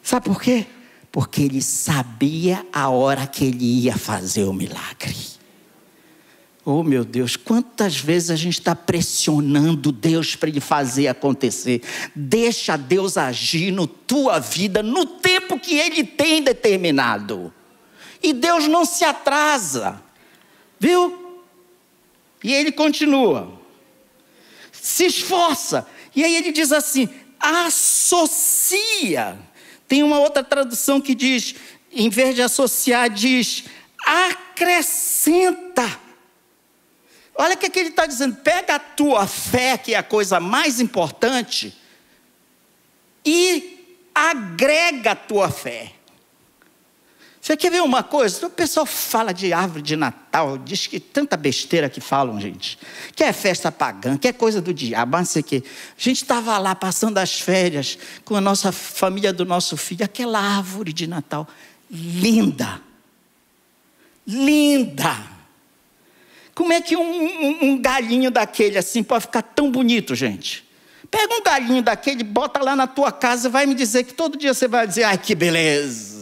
Sabe 0.02 0.26
por 0.26 0.40
quê? 0.40 0.66
Porque 1.10 1.42
ele 1.42 1.62
sabia 1.62 2.66
a 2.72 2.88
hora 2.88 3.26
que 3.26 3.44
ele 3.44 3.64
ia 3.64 3.96
fazer 3.96 4.44
o 4.44 4.52
milagre. 4.52 5.34
Oh 6.66 6.82
meu 6.82 7.04
Deus, 7.04 7.36
quantas 7.36 7.96
vezes 7.96 8.30
a 8.30 8.36
gente 8.36 8.58
está 8.58 8.74
pressionando 8.74 9.92
Deus 9.92 10.34
para 10.34 10.48
Ele 10.48 10.60
fazer 10.60 11.08
acontecer. 11.08 11.82
Deixa 12.14 12.74
Deus 12.78 13.18
agir 13.18 13.70
no 13.70 13.86
tua 13.86 14.38
vida 14.38 14.82
no 14.82 15.04
tempo 15.04 15.60
que 15.60 15.74
Ele 15.74 16.02
tem 16.02 16.42
determinado. 16.42 17.52
E 18.22 18.32
Deus 18.32 18.66
não 18.66 18.86
se 18.86 19.04
atrasa, 19.04 20.02
viu? 20.80 21.38
E 22.42 22.54
Ele 22.54 22.72
continua, 22.72 23.60
se 24.72 25.04
esforça. 25.04 25.86
E 26.16 26.24
aí 26.24 26.34
Ele 26.34 26.50
diz 26.50 26.72
assim: 26.72 27.10
associa. 27.44 29.38
Tem 29.86 30.02
uma 30.02 30.18
outra 30.18 30.42
tradução 30.42 31.00
que 31.00 31.14
diz, 31.14 31.54
em 31.92 32.08
vez 32.08 32.34
de 32.34 32.42
associar, 32.42 33.10
diz 33.10 33.64
acrescenta. 34.04 36.00
Olha 37.34 37.54
o 37.54 37.58
que, 37.58 37.66
é 37.66 37.70
que 37.70 37.78
ele 37.78 37.88
está 37.88 38.06
dizendo: 38.06 38.36
pega 38.36 38.76
a 38.76 38.78
tua 38.78 39.26
fé, 39.26 39.78
que 39.78 39.94
é 39.94 39.98
a 39.98 40.02
coisa 40.02 40.38
mais 40.38 40.80
importante, 40.80 41.76
e 43.24 43.98
agrega 44.14 45.12
a 45.12 45.16
tua 45.16 45.50
fé. 45.50 45.93
Você 47.44 47.58
quer 47.58 47.70
ver 47.70 47.82
uma 47.82 48.02
coisa? 48.02 48.46
O 48.46 48.48
pessoal 48.48 48.86
fala 48.86 49.30
de 49.30 49.52
árvore 49.52 49.82
de 49.82 49.96
Natal, 49.96 50.56
diz 50.56 50.86
que 50.86 50.98
tanta 50.98 51.36
besteira 51.36 51.90
que 51.90 52.00
falam, 52.00 52.40
gente. 52.40 52.78
Que 53.14 53.22
é 53.22 53.34
festa 53.34 53.70
pagã, 53.70 54.16
que 54.16 54.26
é 54.26 54.32
coisa 54.32 54.62
do 54.62 54.72
diabo, 54.72 55.18
não 55.18 55.26
sei 55.26 55.42
o 55.42 55.44
quê. 55.44 55.62
A 55.66 56.00
gente 56.00 56.22
estava 56.22 56.56
lá 56.56 56.74
passando 56.74 57.18
as 57.18 57.38
férias 57.38 57.98
com 58.24 58.34
a 58.34 58.40
nossa 58.40 58.72
família 58.72 59.30
do 59.30 59.44
nosso 59.44 59.76
filho, 59.76 60.02
aquela 60.02 60.40
árvore 60.40 60.90
de 60.90 61.06
Natal, 61.06 61.46
linda. 61.90 62.80
Linda. 64.26 65.14
Como 66.54 66.72
é 66.72 66.80
que 66.80 66.96
um, 66.96 67.02
um, 67.02 67.58
um 67.64 67.82
galinho 67.82 68.30
daquele 68.30 68.78
assim 68.78 69.02
pode 69.02 69.26
ficar 69.26 69.42
tão 69.42 69.70
bonito, 69.70 70.14
gente? 70.14 70.64
Pega 71.10 71.34
um 71.34 71.42
galinho 71.42 71.82
daquele, 71.82 72.24
bota 72.24 72.62
lá 72.62 72.74
na 72.74 72.86
tua 72.86 73.12
casa 73.12 73.48
e 73.48 73.50
vai 73.50 73.66
me 73.66 73.74
dizer 73.74 74.04
que 74.04 74.14
todo 74.14 74.38
dia 74.38 74.54
você 74.54 74.66
vai 74.66 74.86
dizer, 74.86 75.04
ai 75.04 75.18
que 75.18 75.34
beleza. 75.34 76.13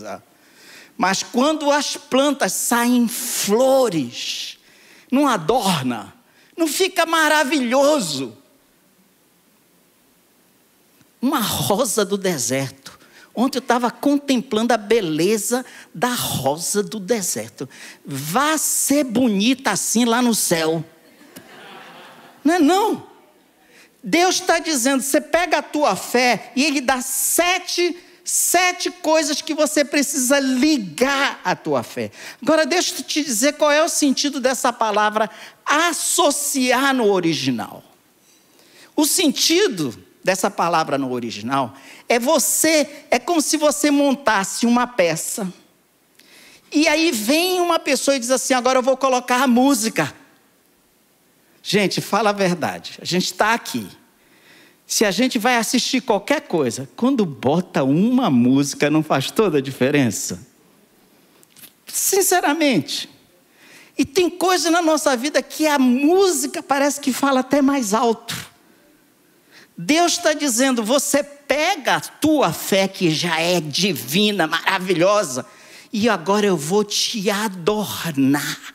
Mas 1.03 1.21
quando 1.25 1.69
as 1.69 1.97
plantas 1.97 2.53
saem 2.53 3.09
flores, 3.09 4.57
não 5.11 5.27
adorna, 5.27 6.15
não 6.57 6.69
fica 6.69 7.05
maravilhoso. 7.05 8.39
Uma 11.21 11.41
rosa 11.41 12.05
do 12.05 12.17
deserto. 12.17 13.01
Ontem 13.35 13.59
eu 13.59 13.63
estava 13.63 13.91
contemplando 13.91 14.75
a 14.75 14.77
beleza 14.77 15.67
da 15.93 16.15
rosa 16.15 16.85
do 16.85 17.01
deserto. 17.01 17.69
Vá 18.07 18.57
ser 18.57 19.03
bonita 19.03 19.73
assim 19.73 20.05
lá 20.05 20.23
no 20.23 20.37
céu. 20.37 20.85
Não 22.45 22.55
é 22.55 22.59
não. 22.61 23.09
Deus 24.05 24.37
está 24.37 24.61
dizendo, 24.61 25.03
você 25.03 25.21
pega 25.21 25.59
a 25.59 25.63
tua 25.63 25.97
fé 25.97 26.53
e 26.55 26.65
Ele 26.65 26.81
dá 26.81 27.01
sete 27.01 27.99
Sete 28.25 28.91
coisas 28.91 29.43
que 29.43 29.55
você 29.55 29.85
precisa 29.85 30.39
ligar 30.39 31.41
à 31.45 31.57
tua 31.57 31.83
fé. 31.83 32.11
Agora, 32.41 32.65
deixa 32.65 32.95
eu 32.95 33.03
te 33.03 33.25
dizer 33.25 33.55
qual 33.55 33.71
é 33.71 33.83
o 33.83 33.89
sentido 33.89 34.41
dessa 34.41 34.73
palavra 34.73 35.29
associar 35.67 36.95
no 36.95 37.11
original. 37.11 37.83
O 38.95 39.05
sentido 39.07 39.97
dessa 40.23 40.51
palavra 40.51 40.97
no 40.97 41.11
original 41.11 41.75
é 42.09 42.19
você, 42.19 43.07
é 43.11 43.19
como 43.19 43.41
se 43.41 43.57
você 43.57 43.91
montasse 43.91 44.67
uma 44.67 44.87
peça. 44.87 45.53
E 46.71 46.87
aí 46.89 47.11
vem 47.11 47.61
uma 47.61 47.79
pessoa 47.79 48.17
e 48.17 48.21
diz 48.21 48.31
assim: 48.31 48.55
agora 48.55 48.79
eu 48.79 48.83
vou 48.83 48.97
colocar 48.97 49.43
a 49.43 49.47
música. 49.47 50.15
Gente, 51.63 52.01
fala 52.01 52.31
a 52.31 52.33
verdade. 52.33 52.99
A 53.01 53.05
gente 53.05 53.27
está 53.27 53.53
aqui. 53.55 53.89
Se 54.93 55.07
a 55.07 55.11
gente 55.11 55.39
vai 55.39 55.57
assistir 55.57 56.03
qualquer 56.03 56.43
coisa, 56.43 56.87
quando 56.95 57.25
bota 57.25 57.83
uma 57.83 58.29
música, 58.29 58.91
não 58.91 59.03
faz 59.03 59.31
toda 59.31 59.57
a 59.57 59.61
diferença? 59.63 60.47
Sinceramente. 61.87 63.09
E 63.97 64.05
tem 64.05 64.29
coisa 64.29 64.71
na 64.71 64.83
nossa 64.83 65.17
vida 65.17 65.41
que 65.41 65.67
a 65.67 65.79
música 65.79 66.63
parece 66.63 67.01
que 67.01 67.11
fala 67.11 67.41
até 67.41 67.63
mais 67.63 67.95
alto. 67.95 68.37
Deus 69.79 70.13
está 70.13 70.35
dizendo: 70.35 70.85
você 70.85 71.25
pega 71.25 71.97
a 71.97 72.01
tua 72.01 72.53
fé, 72.53 72.87
que 72.87 73.11
já 73.11 73.41
é 73.41 73.63
divina, 73.63 74.47
maravilhosa, 74.47 75.47
e 75.91 76.07
agora 76.07 76.45
eu 76.45 76.57
vou 76.57 76.85
te 76.85 77.31
adornar. 77.31 78.72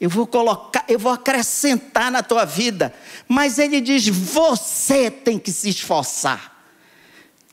Eu 0.00 0.10
vou 0.10 0.26
colocar, 0.26 0.84
eu 0.88 0.98
vou 0.98 1.12
acrescentar 1.12 2.10
na 2.10 2.22
tua 2.22 2.44
vida. 2.44 2.94
Mas 3.26 3.58
ele 3.58 3.80
diz: 3.80 4.06
você 4.06 5.10
tem 5.10 5.38
que 5.38 5.50
se 5.50 5.68
esforçar. 5.68 6.56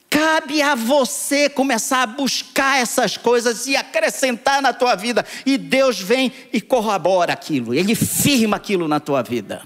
Cabe 0.09 0.61
a 0.61 0.75
você 0.75 1.49
começar 1.49 2.03
a 2.03 2.05
buscar 2.05 2.79
essas 2.79 3.17
coisas 3.17 3.65
e 3.65 3.75
acrescentar 3.75 4.61
na 4.61 4.71
tua 4.71 4.95
vida. 4.95 5.25
E 5.43 5.57
Deus 5.57 5.99
vem 5.99 6.31
e 6.53 6.61
corrobora 6.61 7.33
aquilo, 7.33 7.73
Ele 7.73 7.95
firma 7.95 8.57
aquilo 8.57 8.87
na 8.87 8.99
tua 8.99 9.23
vida. 9.23 9.63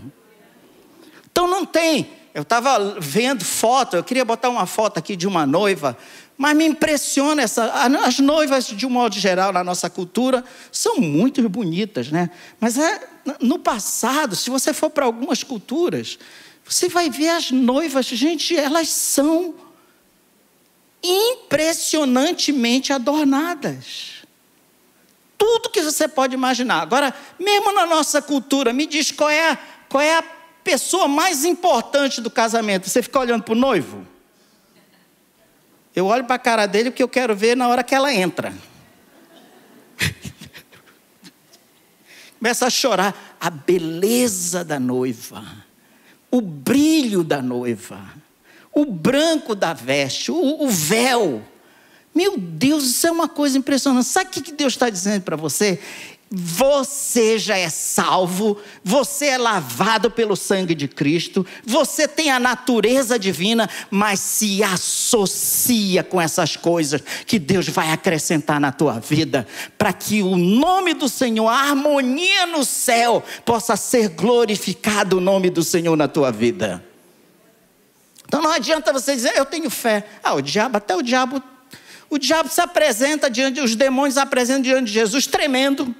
Então 1.30 1.48
não 1.48 1.66
tem. 1.66 2.10
Eu 2.34 2.44
estava 2.44 2.96
vendo 3.00 3.44
foto, 3.44 3.96
eu 3.98 4.04
queria 4.04 4.24
botar 4.24 4.48
uma 4.50 4.66
foto 4.66 4.98
aqui 5.00 5.16
de 5.16 5.28
uma 5.28 5.46
noiva, 5.46 5.98
mas 6.38 6.56
me 6.56 6.66
impressiona 6.66 7.42
essa. 7.42 7.66
As 8.06 8.20
noivas, 8.20 8.68
de 8.68 8.86
um 8.86 8.90
modo 8.90 9.16
geral, 9.16 9.52
na 9.52 9.64
nossa 9.64 9.90
cultura, 9.90 10.44
são 10.72 10.98
muito 10.98 11.48
bonitas, 11.50 12.12
né? 12.12 12.30
Mas 12.60 12.78
é, 12.78 13.10
no 13.42 13.58
passado, 13.58 14.36
se 14.36 14.50
você 14.50 14.72
for 14.72 14.92
para 14.92 15.06
algumas 15.06 15.42
culturas, 15.44 16.20
você 16.64 16.88
vai 16.88 17.10
ver 17.10 17.30
as 17.30 17.50
noivas, 17.50 18.06
gente, 18.06 18.56
elas 18.56 18.90
são 18.90 19.56
impressionantemente 21.02 22.94
adornadas. 22.94 24.18
Tudo 25.38 25.70
que 25.70 25.82
você 25.82 26.08
pode 26.08 26.36
imaginar. 26.36 26.82
Agora, 26.82 27.14
mesmo 27.40 27.72
na 27.74 27.86
nossa 27.86 28.22
cultura, 28.22 28.74
me 28.74 28.86
diz 28.86 29.12
qual 29.12 29.30
é, 29.30 29.58
qual 29.90 30.02
é 30.02 30.18
a 30.18 30.24
pessoa 30.64 31.08
mais 31.08 31.46
importante 31.46 32.22
do 32.22 32.30
casamento. 32.30 32.90
Você 32.90 33.02
fica 33.02 33.20
olhando 33.20 33.44
para 33.44 33.54
o 33.54 33.58
noivo? 33.58 34.06
Eu 35.98 36.06
olho 36.06 36.24
para 36.24 36.36
a 36.36 36.40
cara 36.40 36.66
dele 36.66 36.92
porque 36.92 37.04
eu 37.04 37.10
quero 37.10 37.36
ver 37.36 37.58
na 37.58 37.68
hora 37.68 37.84
que 37.84 37.96
ela 37.96 38.14
entra. 38.14 38.54
Começa 42.38 42.68
a 42.68 42.70
chorar 42.70 43.38
a 43.40 43.50
beleza 43.50 44.64
da 44.64 44.80
noiva, 44.80 45.44
o 46.30 46.40
brilho 46.40 47.24
da 47.24 47.42
noiva 47.42 48.00
o 48.78 48.86
branco 48.86 49.56
da 49.56 49.74
veste, 49.74 50.32
o, 50.32 50.64
o 50.64 50.70
véu. 50.70 51.44
Meu 52.14 52.38
Deus, 52.38 52.84
isso 52.84 53.08
é 53.08 53.12
uma 53.12 53.28
coisa 53.28 53.58
impressionante. 53.58 54.06
Sabe 54.06 54.30
o 54.30 54.44
que 54.44 54.52
Deus 54.52 54.74
está 54.74 54.88
dizendo 54.88 55.24
para 55.24 55.36
você? 55.36 55.80
Você 56.30 57.40
já 57.40 57.58
é 57.58 57.70
salvo, 57.70 58.60
você 58.84 59.28
é 59.28 59.38
lavado 59.38 60.12
pelo 60.12 60.36
sangue 60.36 60.76
de 60.76 60.86
Cristo, 60.86 61.46
você 61.66 62.06
tem 62.06 62.30
a 62.30 62.38
natureza 62.38 63.18
divina, 63.18 63.70
mas 63.90 64.20
se 64.20 64.62
associa 64.62 66.04
com 66.04 66.20
essas 66.20 66.58
coisas 66.58 67.02
que 67.26 67.40
Deus 67.40 67.70
vai 67.70 67.92
acrescentar 67.92 68.60
na 68.60 68.74
tua 68.74 69.00
vida, 69.00 69.48
para 69.78 69.94
que 69.94 70.22
o 70.22 70.36
nome 70.36 70.94
do 70.94 71.08
Senhor, 71.08 71.48
a 71.48 71.70
harmonia 71.70 72.46
no 72.46 72.66
céu, 72.66 73.24
possa 73.46 73.78
ser 73.78 74.10
glorificado 74.10 75.20
o 75.20 75.22
nome 75.22 75.50
do 75.50 75.64
Senhor 75.64 75.96
na 75.96 76.10
tua 76.10 76.30
vida. 76.30 76.84
Então 78.26 78.42
não 78.42 78.52
adianta 78.52 78.92
você 78.92 79.16
dizer, 79.16 79.32
eu 79.38 79.46
tenho 79.46 79.70
fé. 79.70 80.06
Ah, 80.22 80.34
o 80.34 80.42
diabo, 80.42 80.76
até 80.76 80.94
o 80.94 81.02
diabo, 81.02 81.42
o 82.10 82.18
diabo 82.18 82.50
se 82.50 82.60
apresenta 82.60 83.30
diante, 83.30 83.62
os 83.62 83.78
demônios 83.78 84.16
se 84.16 84.20
apresentam 84.20 84.64
diante 84.64 84.88
de 84.88 84.94
Jesus 84.94 85.26
tremendo. 85.26 85.96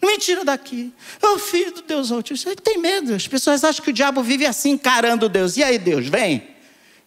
Não 0.00 0.10
me 0.10 0.18
tira 0.18 0.44
daqui. 0.44 0.92
O 1.22 1.38
filho 1.38 1.72
do 1.72 1.82
Deus 1.82 2.12
Altíssimo. 2.12 2.52
Ele 2.52 2.60
tem 2.60 2.78
medo. 2.78 3.14
As 3.14 3.26
pessoas 3.26 3.64
acham 3.64 3.84
que 3.84 3.90
o 3.90 3.92
diabo 3.92 4.22
vive 4.22 4.46
assim, 4.46 4.70
encarando 4.70 5.28
Deus. 5.28 5.56
E 5.56 5.62
aí, 5.62 5.78
Deus, 5.78 6.06
vem. 6.06 6.48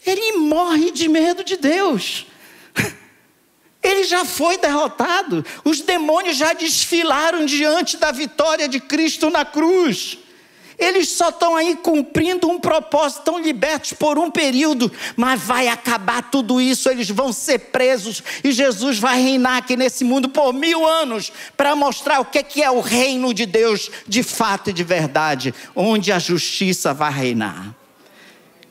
Ele 0.06 0.34
morre 0.38 0.92
de 0.92 1.08
medo 1.08 1.44
de 1.44 1.58
Deus. 1.58 2.26
Ele 3.82 4.04
já 4.04 4.26
foi 4.26 4.58
derrotado. 4.58 5.46
Os 5.64 5.82
demônios 5.82 6.38
já 6.38 6.54
desfilaram 6.54 7.46
diante 7.46 7.98
da 7.98 8.12
vitória 8.12 8.68
de 8.68 8.80
Cristo 8.80 9.30
na 9.30 9.46
cruz. 9.46 10.18
Eles 10.82 11.10
só 11.10 11.30
estão 11.30 11.56
aí 11.56 11.76
cumprindo 11.76 12.50
um 12.50 12.60
propósito, 12.60 13.20
estão 13.20 13.40
libertos 13.40 13.94
por 13.94 14.18
um 14.18 14.32
período, 14.32 14.92
mas 15.16 15.40
vai 15.40 15.68
acabar 15.68 16.24
tudo 16.32 16.60
isso, 16.60 16.90
eles 16.90 17.08
vão 17.08 17.32
ser 17.32 17.60
presos 17.60 18.24
e 18.44 18.52
Jesus 18.52 18.98
vai 18.98 19.22
reinar 19.22 19.58
aqui 19.58 19.78
nesse 19.78 20.04
mundo 20.04 20.28
por 20.28 20.52
mil 20.52 20.84
anos 20.88 21.32
para 21.56 21.76
mostrar 21.76 22.20
o 22.20 22.26
que 22.26 22.64
é 22.64 22.72
o 22.72 22.80
reino 22.80 23.32
de 23.32 23.46
Deus 23.46 23.92
de 24.08 24.24
fato 24.24 24.72
e 24.72 24.74
de 24.74 24.84
verdade, 24.84 25.54
onde 25.76 26.12
a 26.12 26.18
justiça 26.18 26.96
vai 26.96 27.12
reinar. 27.12 27.76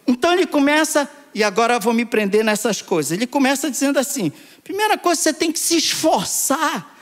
Então 0.04 0.32
ele 0.32 0.46
começa, 0.46 1.08
e 1.32 1.44
agora 1.44 1.74
eu 1.74 1.80
vou 1.80 1.92
me 1.92 2.04
prender 2.04 2.44
nessas 2.44 2.82
coisas. 2.82 3.12
Ele 3.12 3.26
começa 3.28 3.70
dizendo 3.70 4.00
assim: 4.00 4.32
primeira 4.64 4.98
coisa, 4.98 5.22
você 5.22 5.32
tem 5.32 5.52
que 5.52 5.60
se 5.60 5.76
esforçar 5.76 6.98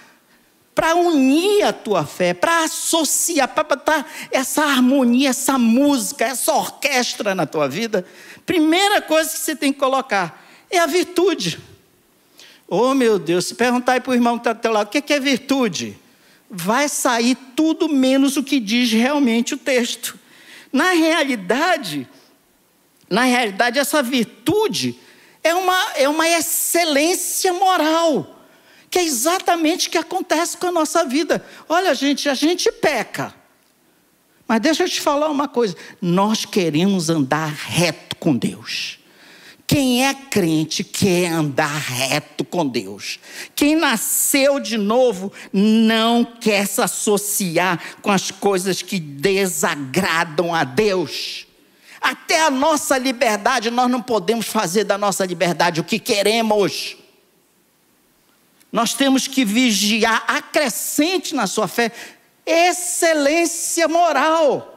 para 0.79 0.95
unir 0.95 1.64
a 1.64 1.73
tua 1.73 2.07
fé, 2.07 2.33
para 2.33 2.62
associar, 2.62 3.49
para 3.49 3.64
botar 3.64 4.07
essa 4.31 4.62
harmonia, 4.62 5.31
essa 5.31 5.59
música, 5.59 6.25
essa 6.25 6.53
orquestra 6.53 7.35
na 7.35 7.47
tua 7.47 7.69
vida, 7.69 8.07
primeira 8.47 9.03
coisa 9.03 9.29
que 9.29 9.38
você 9.38 9.57
tem 9.57 9.73
que 9.73 9.79
colocar 9.81 10.49
é 10.71 10.79
a 10.79 10.87
virtude. 10.87 11.59
Oh 12.69 12.95
meu 12.95 13.19
Deus, 13.19 13.47
se 13.47 13.57
perguntar 13.57 13.95
aí 13.95 14.01
para 14.01 14.12
o 14.12 14.14
irmão 14.14 14.38
que 14.38 14.43
está 14.43 14.53
do 14.53 14.61
teu 14.61 14.71
lado, 14.71 14.87
o 14.87 14.91
que 14.91 15.12
é 15.12 15.19
virtude? 15.19 15.99
Vai 16.49 16.88
sair 16.88 17.37
tudo 17.57 17.88
menos 17.88 18.37
o 18.37 18.45
que 18.45 18.61
diz 18.61 18.93
realmente 18.93 19.55
o 19.55 19.59
texto. 19.59 20.17
Na 20.73 20.93
realidade, 20.93 22.07
na 23.11 23.25
realidade, 23.25 23.81
essa 23.81 24.01
virtude 24.01 24.97
é 25.43 25.53
uma, 25.57 25.93
é 25.97 26.09
uma 26.09 26.29
excelência 26.29 27.53
moral 27.53 28.38
que 28.90 28.98
é 28.98 29.05
exatamente 29.05 29.88
o 29.88 29.90
que 29.90 29.98
acontece 29.98 30.57
com 30.57 30.66
a 30.66 30.72
nossa 30.72 31.05
vida. 31.05 31.44
Olha, 31.68 31.94
gente, 31.94 32.29
a 32.29 32.35
gente 32.35 32.70
peca. 32.72 33.35
Mas 34.46 34.61
deixa 34.61 34.85
eu 34.85 34.88
te 34.88 35.01
falar 35.01 35.29
uma 35.29 35.46
coisa: 35.46 35.77
nós 36.01 36.44
queremos 36.44 37.11
andar 37.11 37.53
reto 37.53 38.16
com 38.16 38.35
Deus. 38.35 38.98
Quem 39.66 40.07
é 40.07 40.14
crente 40.14 40.83
quer 40.83 41.27
andar 41.27 41.77
reto 41.79 42.42
com 42.42 42.66
Deus. 42.66 43.20
Quem 43.55 43.77
nasceu 43.77 44.59
de 44.59 44.79
novo 44.79 45.31
não 45.53 46.24
quer 46.24 46.66
se 46.66 46.81
associar 46.81 47.79
com 48.01 48.11
as 48.11 48.31
coisas 48.31 48.81
que 48.81 48.98
desagradam 48.98 50.55
a 50.55 50.64
Deus. 50.64 51.46
Até 52.01 52.40
a 52.40 52.51
nossa 52.51 52.96
liberdade, 52.96 53.70
nós 53.70 53.90
não 53.90 54.01
podemos 54.01 54.46
fazer 54.46 54.85
da 54.85 54.96
nossa 54.96 55.27
liberdade 55.27 55.81
o 55.81 55.85
que 55.85 55.98
queremos. 55.98 56.96
Nós 58.71 58.93
temos 58.95 59.27
que 59.27 59.45
vigiar, 59.45 60.25
acrescente 60.27 61.35
na 61.35 61.47
sua 61.47 61.67
fé 61.67 61.91
excelência 62.45 63.87
moral. 63.89 64.75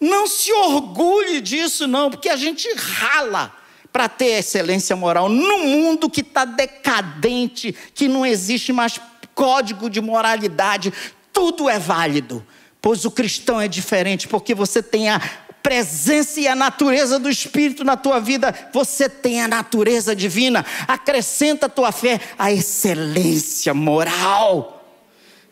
Não 0.00 0.26
se 0.26 0.52
orgulhe 0.52 1.40
disso, 1.40 1.86
não, 1.86 2.10
porque 2.10 2.28
a 2.28 2.36
gente 2.36 2.68
rala 2.74 3.54
para 3.92 4.08
ter 4.08 4.38
excelência 4.38 4.94
moral 4.94 5.28
num 5.28 5.66
mundo 5.66 6.08
que 6.08 6.20
está 6.20 6.44
decadente, 6.44 7.74
que 7.94 8.08
não 8.08 8.24
existe 8.24 8.72
mais 8.72 9.00
código 9.34 9.88
de 9.90 10.00
moralidade, 10.00 10.92
tudo 11.32 11.68
é 11.68 11.78
válido. 11.78 12.46
Pois 12.80 13.04
o 13.04 13.10
cristão 13.10 13.60
é 13.60 13.66
diferente, 13.66 14.28
porque 14.28 14.54
você 14.54 14.82
tem 14.82 15.08
a 15.08 15.20
presença 15.62 16.40
e 16.40 16.48
a 16.48 16.54
natureza 16.54 17.18
do 17.18 17.28
Espírito 17.28 17.84
na 17.84 17.96
tua 17.96 18.20
vida, 18.20 18.54
você 18.72 19.08
tem 19.08 19.42
a 19.42 19.48
natureza 19.48 20.14
divina. 20.14 20.64
Acrescenta 20.86 21.66
a 21.66 21.68
tua 21.68 21.92
fé 21.92 22.20
a 22.38 22.52
excelência 22.52 23.74
moral. 23.74 24.74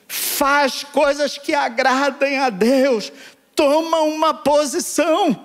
Faz 0.09 0.85
coisas 0.85 1.37
que 1.37 1.55
agradem 1.55 2.38
a 2.38 2.49
Deus. 2.49 3.12
Toma 3.55 4.01
uma 4.01 4.33
posição. 4.33 5.45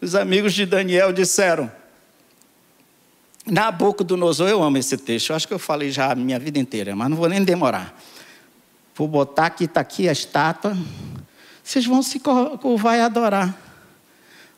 Os 0.00 0.14
amigos 0.14 0.52
de 0.52 0.66
Daniel 0.66 1.12
disseram: 1.12 1.70
Nabucodonosor, 3.46 4.48
eu 4.48 4.62
amo 4.62 4.78
esse 4.78 4.96
texto, 4.96 5.30
eu 5.30 5.36
acho 5.36 5.48
que 5.48 5.54
eu 5.54 5.58
falei 5.58 5.90
já 5.90 6.12
a 6.12 6.14
minha 6.14 6.38
vida 6.38 6.58
inteira, 6.58 6.94
mas 6.94 7.08
não 7.08 7.16
vou 7.16 7.28
nem 7.28 7.42
demorar. 7.42 7.98
Vou 8.94 9.06
botar 9.06 9.46
aqui, 9.46 9.64
está 9.64 9.80
aqui 9.80 10.08
a 10.08 10.12
estátua 10.12 10.76
vocês 11.66 11.84
vão 11.84 12.00
se 12.00 12.20
curvar 12.20 12.96
e 12.96 13.00
adorar. 13.00 13.60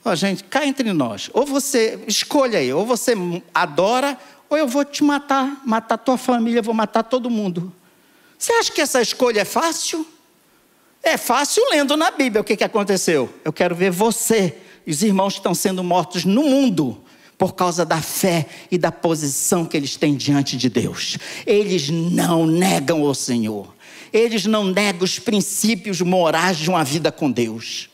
Ó, 0.05 0.15
gente, 0.15 0.45
cá 0.45 0.67
entre 0.67 0.93
nós. 0.93 1.31
Ou 1.33 1.47
você, 1.47 1.99
escolha 2.07 2.59
aí, 2.59 2.71
ou 2.71 2.85
você 2.85 3.15
adora, 3.55 4.19
ou 4.51 4.59
eu 4.59 4.69
vou 4.69 4.85
te 4.85 5.03
matar, 5.03 5.63
matar 5.65 5.97
tua 5.97 6.19
família, 6.19 6.61
vou 6.61 6.75
matar 6.75 7.03
todo 7.03 7.31
mundo. 7.31 7.73
Você 8.39 8.53
acha 8.53 8.71
que 8.71 8.83
essa 8.83 9.01
escolha 9.01 9.41
é 9.41 9.45
fácil? 9.47 10.07
É 11.03 11.17
fácil 11.17 11.65
lendo 11.71 11.97
na 11.97 12.11
Bíblia 12.11 12.43
o 12.43 12.45
que, 12.45 12.59
que 12.59 12.65
aconteceu. 12.65 13.33
Eu 13.43 13.55
quero 13.55 13.75
ver 13.75 13.91
você 13.91 14.59
e 14.87 14.91
os 14.91 15.03
irmãos 15.03 15.33
que 15.33 15.39
estão 15.39 15.55
sendo 15.55 15.83
mortos 15.83 16.27
no 16.27 16.43
mundo 16.43 17.03
por 17.39 17.55
causa 17.55 17.87
da 17.87 18.03
fé 18.03 18.47
e 18.71 18.77
da 18.77 18.93
posição 18.93 19.65
que 19.65 19.79
eles 19.79 19.97
têm 19.97 20.15
diante 20.15 20.59
de 20.59 20.69
Deus. 20.69 21.17
Eles 21.47 21.89
não 21.89 22.47
negam 22.47 23.03
o 23.03 23.15
Senhor. 23.15 23.78
Eles 24.13 24.47
não 24.47 24.65
negam 24.65 25.05
os 25.05 25.19
princípios 25.19 26.01
morais 26.01 26.57
de 26.57 26.69
uma 26.69 26.85
vida 26.85 27.13
com 27.13 27.31
Deus. 27.31 27.91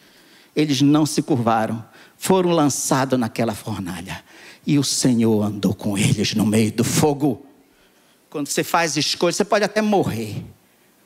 Eles 0.54 0.80
não 0.80 1.04
se 1.04 1.22
curvaram, 1.22 1.84
foram 2.16 2.50
lançados 2.50 3.18
naquela 3.18 3.54
fornalha. 3.54 4.24
E 4.66 4.78
o 4.78 4.84
Senhor 4.84 5.42
andou 5.42 5.74
com 5.74 5.98
eles 5.98 6.34
no 6.34 6.46
meio 6.46 6.72
do 6.72 6.84
fogo. 6.84 7.44
Quando 8.30 8.48
você 8.48 8.64
faz 8.64 8.96
escolha, 8.96 9.32
você 9.32 9.44
pode 9.44 9.64
até 9.64 9.82
morrer. 9.82 10.44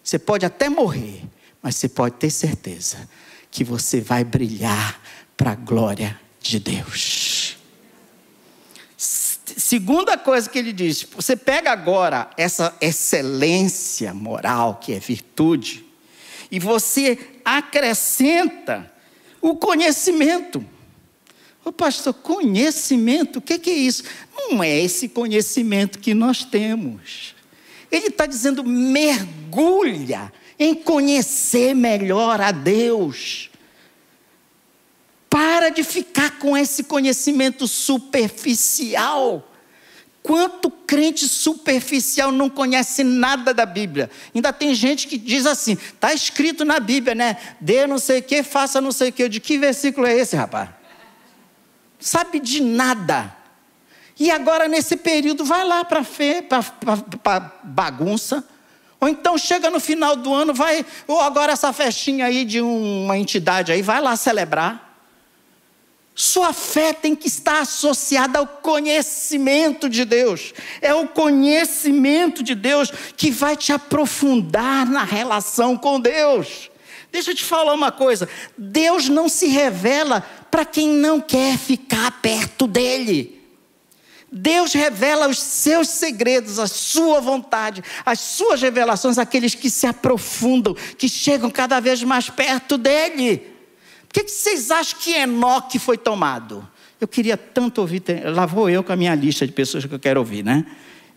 Você 0.03 0.19
pode 0.19 0.47
até 0.47 0.69
morrer, 0.69 1.23
mas 1.63 1.77
você 1.77 1.89
pode 1.89 2.15
ter 2.17 2.31
certeza 2.31 3.09
que 3.51 3.63
você 3.65 4.01
vai 4.01 4.25
brilhar 4.25 5.01
para 5.37 5.53
a 5.53 5.55
glória 5.55 6.19
de 6.41 6.59
Deus. 6.59 7.38
Segunda 9.59 10.17
coisa 10.17 10.49
que 10.49 10.57
ele 10.57 10.73
diz: 10.73 11.05
você 11.17 11.35
pega 11.35 11.73
agora 11.73 12.31
essa 12.37 12.73
excelência 12.81 14.15
moral, 14.15 14.77
que 14.77 14.93
é 14.93 15.01
virtude, 15.01 15.85
e 16.49 16.61
você 16.61 17.19
acrescenta 17.45 18.91
o 19.43 19.57
conhecimento. 19.57 20.65
Ô 21.65 21.73
pastor, 21.73 22.15
conhecimento, 22.15 23.41
o 23.41 23.43
que, 23.43 23.59
que 23.59 23.71
é 23.71 23.75
isso? 23.75 24.05
Não 24.33 24.63
é 24.63 24.79
esse 24.79 25.09
conhecimento 25.09 25.99
que 25.99 26.15
nós 26.15 26.45
temos. 26.45 27.35
Ele 27.91 28.07
está 28.07 28.27
dizendo: 28.27 28.63
mergulha 28.63 30.33
em 30.57 30.73
conhecer 30.73 31.75
melhor 31.75 32.41
a 32.41 32.53
Deus. 32.53 33.51
Para 35.29 35.69
de 35.69 35.83
ficar 35.83 36.39
com 36.39 36.57
esse 36.57 36.85
conhecimento 36.85 37.67
superficial. 37.67 39.48
Quanto 40.29 40.71
crente 40.71 41.27
superficial 41.27 42.31
não 42.31 42.51
conhece 42.51 43.03
nada 43.03 43.55
da 43.55 43.65
Bíblia? 43.65 44.11
Ainda 44.35 44.53
tem 44.53 44.75
gente 44.75 45.09
que 45.09 45.17
diz 45.17 45.47
assim: 45.47 45.73
está 45.73 46.13
escrito 46.13 46.67
na 46.67 46.79
Bíblia, 46.79 47.15
né? 47.15 47.39
Dê 47.59 47.87
não 47.87 47.97
sei 47.99 48.19
o 48.19 48.23
que, 48.23 48.43
faça 48.43 48.79
não 48.79 48.93
sei 48.93 49.09
o 49.09 49.13
que. 49.15 49.27
De 49.27 49.41
que 49.41 49.57
versículo 49.57 50.07
é 50.07 50.15
esse, 50.15 50.37
rapaz? 50.37 50.69
Sabe 51.99 52.41
de 52.41 52.63
nada. 52.63 53.35
E 54.21 54.31
agora, 54.31 54.69
nesse 54.69 54.99
período, 54.99 55.47
vai 55.47 55.65
lá 55.65 55.83
para 55.83 56.03
bagunça. 57.65 58.47
Ou 59.01 59.09
então 59.09 59.39
chega 59.39 59.71
no 59.71 59.81
final 59.81 60.15
do 60.15 60.35
ano, 60.35 60.53
vai, 60.53 60.85
ou 61.07 61.23
agora 61.23 61.55
essa 61.55 61.73
festinha 61.73 62.27
aí 62.27 62.45
de 62.45 62.61
uma 62.61 63.17
entidade 63.17 63.73
aí, 63.73 63.81
vai 63.81 64.03
lá 64.03 64.15
celebrar. 64.15 64.88
Sua 66.21 66.53
fé 66.53 66.93
tem 66.93 67.15
que 67.15 67.29
estar 67.29 67.61
associada 67.61 68.41
ao 68.41 68.47
conhecimento 68.49 69.89
de 69.89 70.05
Deus. 70.05 70.53
É 70.81 70.93
o 70.93 71.07
conhecimento 71.07 72.43
de 72.43 72.57
Deus 72.57 72.91
que 73.17 73.31
vai 73.31 73.57
te 73.57 73.73
aprofundar 73.73 74.85
na 74.85 75.05
relação 75.05 75.77
com 75.77 76.01
Deus. 76.01 76.73
Deixa 77.13 77.31
eu 77.31 77.37
te 77.37 77.45
falar 77.45 77.73
uma 77.73 77.93
coisa: 77.93 78.29
Deus 78.59 79.09
não 79.09 79.29
se 79.29 79.47
revela 79.47 80.21
para 80.51 80.65
quem 80.65 80.89
não 80.89 81.21
quer 81.21 81.57
ficar 81.57 82.11
perto 82.21 82.67
dele. 82.67 83.41
Deus 84.31 84.73
revela 84.73 85.29
os 85.29 85.39
seus 85.39 85.87
segredos, 85.87 86.59
a 86.59 86.67
sua 86.67 87.21
vontade, 87.21 87.81
as 88.05 88.19
suas 88.19 88.61
revelações 88.61 89.19
àqueles 89.19 89.55
que 89.55 89.71
se 89.71 89.87
aprofundam, 89.87 90.75
que 90.75 91.09
chegam 91.09 91.49
cada 91.49 91.79
vez 91.79 92.03
mais 92.03 92.29
perto 92.29 92.77
dele. 92.77 93.58
Por 94.09 94.15
que, 94.15 94.25
que 94.25 94.31
vocês 94.31 94.71
acham 94.71 94.99
que 94.99 95.13
Enoque 95.13 95.79
foi 95.79 95.99
tomado? 95.99 96.67
Eu 97.01 97.07
queria 97.07 97.37
tanto 97.37 97.81
ouvir, 97.81 98.03
lá 98.25 98.47
vou 98.47 98.69
eu 98.69 98.83
com 98.83 98.93
a 98.93 98.97
minha 98.97 99.15
lista 99.15 99.47
de 99.47 99.53
pessoas 99.53 99.85
que 99.85 99.95
eu 99.95 99.99
quero 99.99 100.19
ouvir, 100.19 100.43
né? 100.43 100.67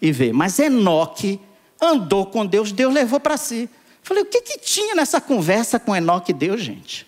E 0.02 0.12
ver. 0.12 0.34
Mas 0.34 0.60
Enoque 0.60 1.40
andou 1.82 2.26
com 2.26 2.46
Deus, 2.46 2.72
Deus 2.72 2.94
levou 2.94 3.20
para 3.20 3.38
si. 3.38 3.70
Falei, 4.04 4.24
o 4.24 4.26
que, 4.26 4.42
que 4.42 4.60
tinha 4.60 4.94
nessa 4.94 5.22
conversa 5.22 5.80
com 5.80 5.96
Enoque 5.96 6.32
e 6.32 6.34
Deus, 6.34 6.62
gente? 6.62 7.08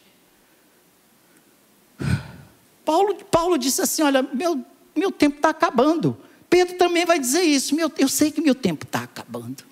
Paulo, 2.85 3.15
Paulo 3.29 3.57
disse 3.57 3.81
assim: 3.81 4.03
Olha, 4.03 4.21
meu, 4.21 4.63
meu 4.95 5.11
tempo 5.11 5.37
está 5.37 5.49
acabando. 5.49 6.17
Pedro 6.49 6.77
também 6.77 7.05
vai 7.05 7.19
dizer 7.19 7.41
isso. 7.41 7.75
Meu, 7.75 7.91
eu 7.97 8.07
sei 8.07 8.31
que 8.31 8.41
meu 8.41 8.53
tempo 8.53 8.85
está 8.85 9.03
acabando. 9.03 9.63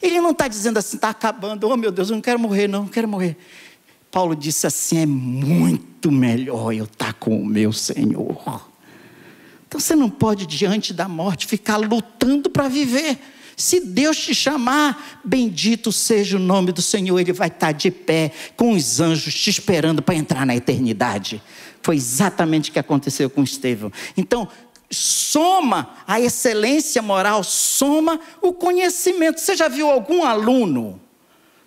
Ele 0.00 0.20
não 0.20 0.30
está 0.30 0.48
dizendo 0.48 0.78
assim, 0.78 0.96
está 0.96 1.10
acabando, 1.10 1.68
oh 1.68 1.76
meu 1.76 1.90
Deus, 1.90 2.10
eu 2.10 2.14
não 2.14 2.20
quero 2.20 2.38
morrer, 2.38 2.68
não, 2.68 2.82
não 2.82 2.88
quero 2.88 3.08
morrer. 3.08 3.36
Paulo 4.10 4.34
disse 4.34 4.66
assim: 4.66 4.98
é 4.98 5.06
muito 5.06 6.10
melhor 6.10 6.72
eu 6.72 6.84
estar 6.84 7.12
com 7.14 7.40
o 7.40 7.46
meu 7.46 7.72
Senhor. 7.72 8.68
Então 9.66 9.78
você 9.78 9.94
não 9.94 10.08
pode, 10.08 10.46
diante 10.46 10.94
da 10.94 11.06
morte, 11.06 11.46
ficar 11.46 11.76
lutando 11.76 12.48
para 12.48 12.68
viver. 12.68 13.18
Se 13.54 13.80
Deus 13.80 14.16
te 14.16 14.34
chamar, 14.34 15.20
bendito 15.24 15.90
seja 15.90 16.36
o 16.36 16.40
nome 16.40 16.70
do 16.70 16.80
Senhor, 16.80 17.18
Ele 17.18 17.32
vai 17.32 17.48
estar 17.48 17.72
de 17.72 17.90
pé 17.90 18.30
com 18.56 18.72
os 18.72 19.00
anjos 19.00 19.34
te 19.34 19.50
esperando 19.50 20.00
para 20.00 20.14
entrar 20.14 20.46
na 20.46 20.54
eternidade. 20.54 21.42
Foi 21.82 21.96
exatamente 21.96 22.70
o 22.70 22.72
que 22.72 22.78
aconteceu 22.78 23.28
com 23.28 23.42
Estevão. 23.42 23.92
Então, 24.16 24.48
soma 24.90 25.90
a 26.06 26.20
excelência 26.20 27.02
moral, 27.02 27.42
soma 27.42 28.20
o 28.40 28.52
conhecimento. 28.52 29.40
Você 29.40 29.56
já 29.56 29.68
viu 29.68 29.90
algum 29.90 30.24
aluno 30.24 31.00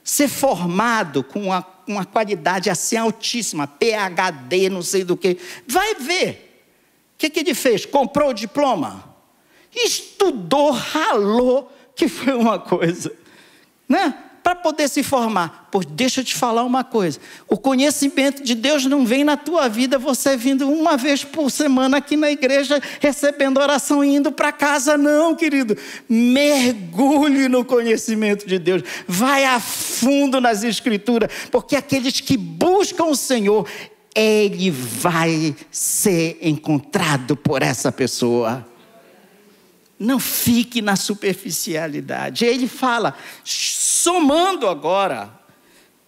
ser 0.04 0.28
formado 0.28 1.24
com 1.24 1.50
uma 1.92 2.06
qualidade 2.06 2.70
assim 2.70 2.98
altíssima, 2.98 3.68
PhD, 3.68 4.70
não 4.70 4.82
sei 4.82 5.04
do 5.04 5.18
que. 5.18 5.38
Vai 5.68 5.96
ver. 5.96 6.66
O 7.16 7.18
que, 7.18 7.30
que 7.30 7.40
ele 7.42 7.54
fez? 7.54 7.86
Comprou 7.86 8.30
o 8.30 8.34
diploma. 8.34 9.16
Estudou, 9.74 10.72
ralou, 10.72 11.72
que 11.96 12.08
foi 12.08 12.34
uma 12.34 12.58
coisa. 12.60 13.14
Né? 13.88 14.31
Para 14.44 14.56
poder 14.56 14.88
se 14.88 15.04
formar. 15.04 15.68
Pois 15.72 15.86
deixa 15.86 16.22
eu 16.22 16.26
te 16.26 16.36
falar 16.36 16.64
uma 16.64 16.84
coisa: 16.84 17.20
o 17.48 17.58
conhecimento 17.58 18.44
de 18.44 18.56
Deus 18.56 18.86
não 18.86 19.06
vem 19.06 19.24
na 19.24 19.38
tua 19.38 19.68
vida 19.70 19.98
você 19.98 20.36
vindo 20.36 20.70
uma 20.70 20.98
vez 20.98 21.24
por 21.24 21.50
semana 21.50 21.98
aqui 21.98 22.16
na 22.16 22.32
igreja, 22.32 22.82
recebendo 23.00 23.60
oração 23.60 24.04
e 24.04 24.16
indo 24.16 24.32
para 24.32 24.52
casa, 24.52 24.98
não, 24.98 25.36
querido. 25.36 25.78
Mergulhe 26.10 27.48
no 27.48 27.64
conhecimento 27.64 28.48
de 28.48 28.60
Deus, 28.60 28.84
vai 29.08 29.46
a 29.46 29.60
fundo 29.60 30.42
nas 30.42 30.64
Escrituras, 30.64 31.30
porque 31.52 31.76
aqueles 31.76 32.20
que 32.20 32.38
buscam 32.38 33.06
o 33.06 33.16
Senhor, 33.16 33.68
ele 34.16 34.70
vai 34.70 35.56
ser 35.70 36.38
encontrado 36.42 37.36
por 37.36 37.62
essa 37.62 37.92
pessoa. 37.92 38.71
Não 40.02 40.20
fique 40.20 40.82
na 40.82 40.96
superficialidade. 40.96 42.44
Ele 42.44 42.68
fala, 42.68 43.16
somando 43.44 44.68
agora 44.68 45.32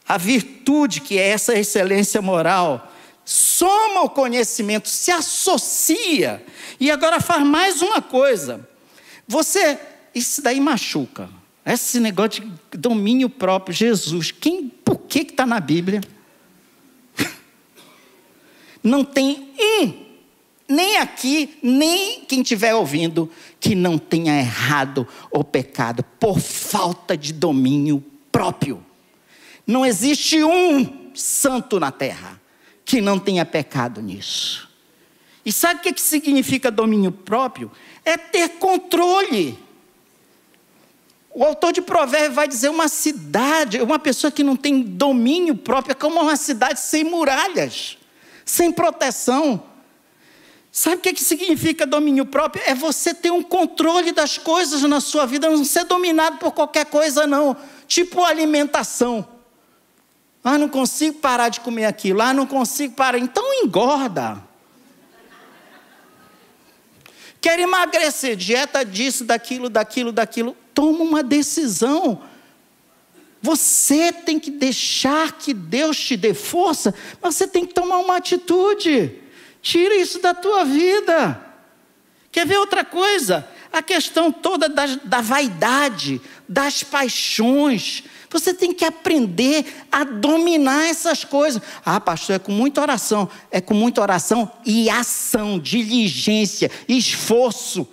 a 0.07 0.17
virtude 0.17 0.99
que 0.99 1.19
é 1.19 1.27
essa 1.27 1.53
excelência 1.53 2.19
moral, 2.19 2.91
soma 3.23 4.01
o 4.01 4.09
conhecimento, 4.09 4.89
se 4.89 5.11
associa. 5.11 6.43
E 6.79 6.89
agora 6.89 7.21
faz 7.21 7.43
mais 7.45 7.83
uma 7.83 8.01
coisa. 8.01 8.67
Você, 9.27 9.77
isso 10.15 10.41
daí 10.41 10.59
machuca. 10.59 11.29
Esse 11.63 11.99
negócio 11.99 12.43
de 12.71 12.77
domínio 12.79 13.29
próprio, 13.29 13.75
Jesus, 13.75 14.31
quem, 14.31 14.69
por 14.69 15.01
que 15.01 15.19
está 15.19 15.45
na 15.45 15.59
Bíblia? 15.59 16.01
Não 18.83 19.05
tem 19.05 19.53
um 19.59 20.12
nem 20.67 20.97
aqui, 20.97 21.57
nem 21.61 22.21
quem 22.21 22.41
estiver 22.41 22.73
ouvindo, 22.73 23.29
que 23.59 23.75
não 23.75 23.97
tenha 23.97 24.37
errado 24.39 25.07
ou 25.29 25.43
pecado 25.43 26.03
por 26.19 26.39
falta 26.39 27.17
de 27.17 27.33
domínio 27.33 28.03
próprio. 28.31 28.83
Não 29.65 29.85
existe 29.85 30.43
um 30.43 31.11
santo 31.13 31.79
na 31.79 31.91
terra 31.91 32.41
que 32.85 33.01
não 33.01 33.19
tenha 33.19 33.45
pecado 33.45 34.01
nisso. 34.01 34.69
E 35.45 35.51
sabe 35.51 35.79
o 35.79 35.93
que 35.93 36.01
significa 36.01 36.71
domínio 36.71 37.11
próprio? 37.11 37.71
É 38.03 38.17
ter 38.17 38.49
controle. 38.49 39.57
O 41.33 41.43
autor 41.43 41.73
de 41.73 41.81
Provérbios 41.81 42.35
vai 42.35 42.47
dizer 42.47 42.69
uma 42.69 42.87
cidade, 42.87 43.81
uma 43.81 43.99
pessoa 43.99 44.31
que 44.31 44.43
não 44.43 44.55
tem 44.55 44.81
domínio 44.81 45.55
próprio, 45.55 45.91
é 45.91 45.95
como 45.95 46.21
uma 46.21 46.35
cidade 46.35 46.79
sem 46.79 47.03
muralhas, 47.03 47.97
sem 48.45 48.71
proteção. 48.71 49.63
Sabe 50.75 50.95
o 50.95 50.99
que, 51.01 51.13
que 51.13 51.23
significa 51.23 51.85
domínio 51.85 52.25
próprio? 52.25 52.63
É 52.65 52.73
você 52.73 53.13
ter 53.13 53.31
um 53.31 53.43
controle 53.43 54.11
das 54.11 54.39
coisas 54.39 54.81
na 54.81 54.99
sua 54.99 55.23
vida, 55.27 55.47
não 55.47 55.63
ser 55.63 55.83
dominado 55.83 56.39
por 56.39 56.51
qualquer 56.51 56.87
coisa, 56.87 57.27
não. 57.27 57.55
Tipo 57.87 58.23
alimentação. 58.23 59.27
Ah, 60.43 60.57
não 60.57 60.67
consigo 60.67 61.19
parar 61.19 61.49
de 61.49 61.59
comer 61.59 61.85
aquilo. 61.85 62.23
Ah, 62.23 62.33
não 62.33 62.47
consigo 62.47 62.95
parar. 62.95 63.19
Então 63.19 63.43
engorda. 63.63 64.43
Quer 67.39 67.59
emagrecer, 67.59 68.35
dieta 68.35 68.83
disso, 68.83 69.23
daquilo, 69.25 69.69
daquilo, 69.69 70.11
daquilo. 70.11 70.57
Toma 70.73 71.03
uma 71.03 71.21
decisão. 71.21 72.23
Você 73.43 74.11
tem 74.11 74.39
que 74.39 74.49
deixar 74.49 75.33
que 75.33 75.53
Deus 75.53 75.99
te 75.99 76.17
dê 76.17 76.33
força, 76.33 76.95
mas 77.21 77.35
você 77.35 77.47
tem 77.47 77.63
que 77.63 77.75
tomar 77.75 77.97
uma 77.97 78.17
atitude. 78.17 79.21
Tira 79.63 79.95
isso 79.95 80.21
da 80.21 80.33
tua 80.33 80.65
vida. 80.65 81.41
Quer 82.29 82.45
ver 82.45 82.57
outra 82.57 82.83
coisa? 82.83 83.47
A 83.71 83.81
questão 83.81 84.29
toda 84.29 84.67
da, 84.67 84.85
da 84.85 85.21
vaidade, 85.21 86.21
das 86.47 86.83
paixões. 86.83 88.03
Você 88.29 88.53
tem 88.53 88.73
que 88.73 88.83
aprender 88.83 89.65
a 89.89 90.03
dominar 90.03 90.89
essas 90.89 91.23
coisas. 91.23 91.61
Ah, 91.85 91.99
pastor, 92.01 92.35
é 92.35 92.39
com 92.39 92.51
muita 92.51 92.81
oração. 92.81 93.29
É 93.49 93.61
com 93.61 93.73
muita 93.73 94.01
oração 94.01 94.51
e 94.65 94.89
ação, 94.89 95.57
diligência, 95.57 96.69
esforço. 96.89 97.87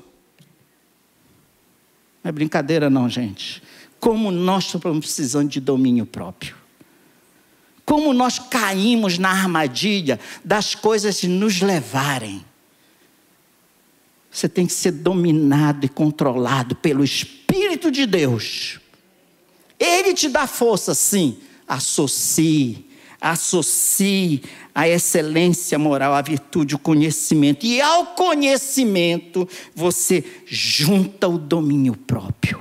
Não 2.24 2.30
é 2.30 2.32
brincadeira, 2.32 2.90
não, 2.90 3.08
gente. 3.08 3.62
Como 4.00 4.32
nós 4.32 4.64
estamos 4.64 4.98
precisando 4.98 5.48
de 5.48 5.60
domínio 5.60 6.04
próprio. 6.04 6.56
Como 7.90 8.12
nós 8.12 8.38
caímos 8.38 9.18
na 9.18 9.30
armadilha 9.30 10.20
das 10.44 10.76
coisas 10.76 11.24
nos 11.24 11.60
levarem. 11.60 12.44
Você 14.30 14.48
tem 14.48 14.64
que 14.64 14.72
ser 14.72 14.92
dominado 14.92 15.84
e 15.84 15.88
controlado 15.88 16.76
pelo 16.76 17.02
Espírito 17.02 17.90
de 17.90 18.06
Deus. 18.06 18.78
Ele 19.76 20.14
te 20.14 20.28
dá 20.28 20.46
força, 20.46 20.94
sim. 20.94 21.38
Associe, 21.66 22.86
associe 23.20 24.40
a 24.72 24.88
excelência 24.88 25.76
moral, 25.76 26.14
a 26.14 26.22
virtude, 26.22 26.76
o 26.76 26.78
conhecimento. 26.78 27.66
E 27.66 27.80
ao 27.80 28.14
conhecimento, 28.14 29.48
você 29.74 30.22
junta 30.46 31.26
o 31.26 31.36
domínio 31.36 31.96
próprio. 31.96 32.60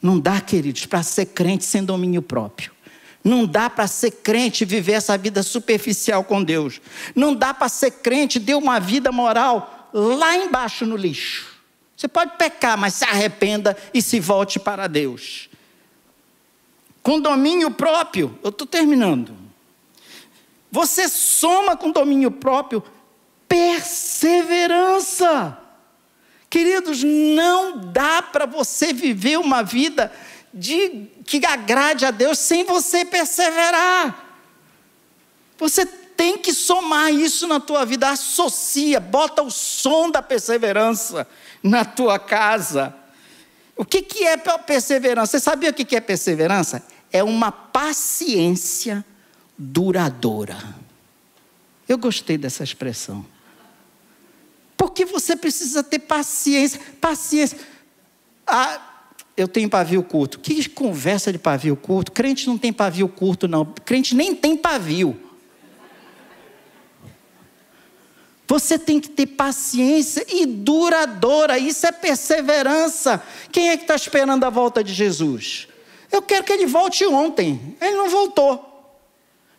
Não 0.00 0.16
dá, 0.16 0.40
queridos, 0.40 0.86
para 0.86 1.02
ser 1.02 1.26
crente 1.26 1.64
sem 1.64 1.82
domínio 1.82 2.22
próprio. 2.22 2.73
Não 3.24 3.46
dá 3.46 3.70
para 3.70 3.86
ser 3.86 4.10
crente 4.10 4.62
e 4.62 4.66
viver 4.66 4.92
essa 4.92 5.16
vida 5.16 5.42
superficial 5.42 6.22
com 6.22 6.44
Deus. 6.44 6.78
Não 7.16 7.34
dá 7.34 7.54
para 7.54 7.70
ser 7.70 7.90
crente 7.90 8.36
e 8.36 8.40
ter 8.42 8.54
uma 8.54 8.78
vida 8.78 9.10
moral 9.10 9.88
lá 9.94 10.36
embaixo 10.36 10.84
no 10.84 10.94
lixo. 10.94 11.54
Você 11.96 12.06
pode 12.06 12.36
pecar, 12.36 12.76
mas 12.76 12.92
se 12.94 13.04
arrependa 13.04 13.74
e 13.94 14.02
se 14.02 14.20
volte 14.20 14.60
para 14.60 14.86
Deus. 14.86 15.48
Com 17.02 17.18
domínio 17.18 17.70
próprio, 17.70 18.38
eu 18.42 18.50
estou 18.50 18.66
terminando. 18.66 19.34
Você 20.70 21.08
soma 21.08 21.74
com 21.76 21.90
domínio 21.90 22.30
próprio 22.30 22.82
perseverança. 23.48 25.58
Queridos, 26.50 27.02
não 27.02 27.78
dá 27.78 28.20
para 28.20 28.44
você 28.46 28.92
viver 28.92 29.38
uma 29.38 29.62
vida 29.62 30.12
de 30.54 31.08
que 31.24 31.44
agrade 31.44 32.06
a 32.06 32.12
Deus 32.12 32.38
sem 32.38 32.64
você 32.64 33.04
perseverar. 33.04 34.38
Você 35.58 35.84
tem 35.84 36.38
que 36.38 36.54
somar 36.54 37.12
isso 37.12 37.48
na 37.48 37.58
tua 37.58 37.84
vida, 37.84 38.08
associa, 38.08 39.00
bota 39.00 39.42
o 39.42 39.50
som 39.50 40.08
da 40.08 40.22
perseverança 40.22 41.26
na 41.60 41.84
tua 41.84 42.20
casa. 42.20 42.94
O 43.76 43.84
que, 43.84 44.00
que 44.00 44.24
é 44.24 44.36
perseverança? 44.36 45.32
Você 45.32 45.40
sabia 45.40 45.70
o 45.70 45.74
que 45.74 45.96
é 45.96 46.00
perseverança? 46.00 46.84
É 47.12 47.24
uma 47.24 47.50
paciência 47.50 49.04
duradoura. 49.58 50.56
Eu 51.88 51.98
gostei 51.98 52.38
dessa 52.38 52.62
expressão. 52.62 53.26
Porque 54.76 55.04
você 55.04 55.34
precisa 55.34 55.82
ter 55.82 55.98
paciência. 55.98 56.80
Paciência. 57.00 57.58
Ah, 58.46 58.93
eu 59.36 59.48
tenho 59.48 59.68
pavio 59.68 60.02
curto. 60.02 60.38
Que 60.38 60.68
conversa 60.68 61.32
de 61.32 61.38
pavio 61.38 61.76
curto? 61.76 62.12
Crente 62.12 62.46
não 62.46 62.56
tem 62.56 62.72
pavio 62.72 63.08
curto, 63.08 63.48
não. 63.48 63.64
Crente 63.84 64.14
nem 64.14 64.34
tem 64.34 64.56
pavio. 64.56 65.20
Você 68.46 68.78
tem 68.78 69.00
que 69.00 69.08
ter 69.08 69.26
paciência 69.26 70.24
e 70.28 70.46
duradoura. 70.46 71.58
Isso 71.58 71.86
é 71.86 71.92
perseverança. 71.92 73.22
Quem 73.50 73.70
é 73.70 73.76
que 73.76 73.84
está 73.84 73.96
esperando 73.96 74.44
a 74.44 74.50
volta 74.50 74.84
de 74.84 74.92
Jesus? 74.92 75.66
Eu 76.12 76.22
quero 76.22 76.44
que 76.44 76.52
ele 76.52 76.66
volte 76.66 77.04
ontem. 77.04 77.76
Ele 77.80 77.96
não 77.96 78.08
voltou. 78.08 78.70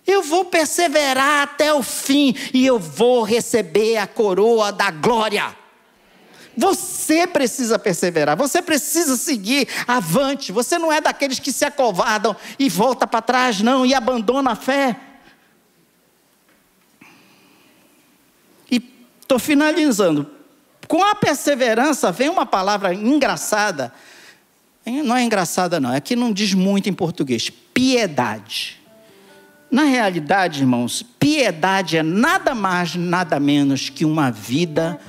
Eu 0.07 0.21
vou 0.21 0.45
perseverar 0.45 1.43
até 1.43 1.73
o 1.73 1.81
fim 1.81 2.33
e 2.53 2.65
eu 2.65 2.77
vou 2.79 3.23
receber 3.23 3.97
a 3.97 4.07
coroa 4.07 4.71
da 4.71 4.91
glória. 4.91 5.64
Você 6.57 7.27
precisa 7.27 7.77
perseverar, 7.77 8.37
você 8.37 8.61
precisa 8.61 9.17
seguir 9.17 9.67
avante. 9.87 10.51
Você 10.51 10.77
não 10.77 10.91
é 10.91 11.01
daqueles 11.01 11.39
que 11.39 11.51
se 11.51 11.65
acovardam 11.65 12.35
e 12.57 12.69
volta 12.69 13.05
para 13.05 13.21
trás, 13.21 13.61
não, 13.61 13.85
e 13.85 13.93
abandona 13.93 14.51
a 14.51 14.55
fé. 14.55 14.95
E 18.71 18.81
estou 19.21 19.39
finalizando. 19.39 20.29
Com 20.87 21.03
a 21.03 21.15
perseverança 21.15 22.11
vem 22.11 22.29
uma 22.29 22.45
palavra 22.45 22.93
engraçada. 22.93 23.91
Não 24.85 25.17
é 25.17 25.23
engraçada, 25.23 25.79
não, 25.79 25.91
é 25.91 25.99
que 25.99 26.15
não 26.15 26.31
diz 26.31 26.53
muito 26.53 26.87
em 26.87 26.93
português. 26.93 27.49
Piedade. 27.49 28.79
Na 29.71 29.83
realidade, 29.83 30.61
irmãos, 30.61 31.03
piedade 31.19 31.97
é 31.97 32.03
nada 32.03 32.53
mais, 32.53 32.95
nada 32.95 33.39
menos 33.39 33.89
que 33.89 34.05
uma 34.05 34.31
vida 34.31 34.99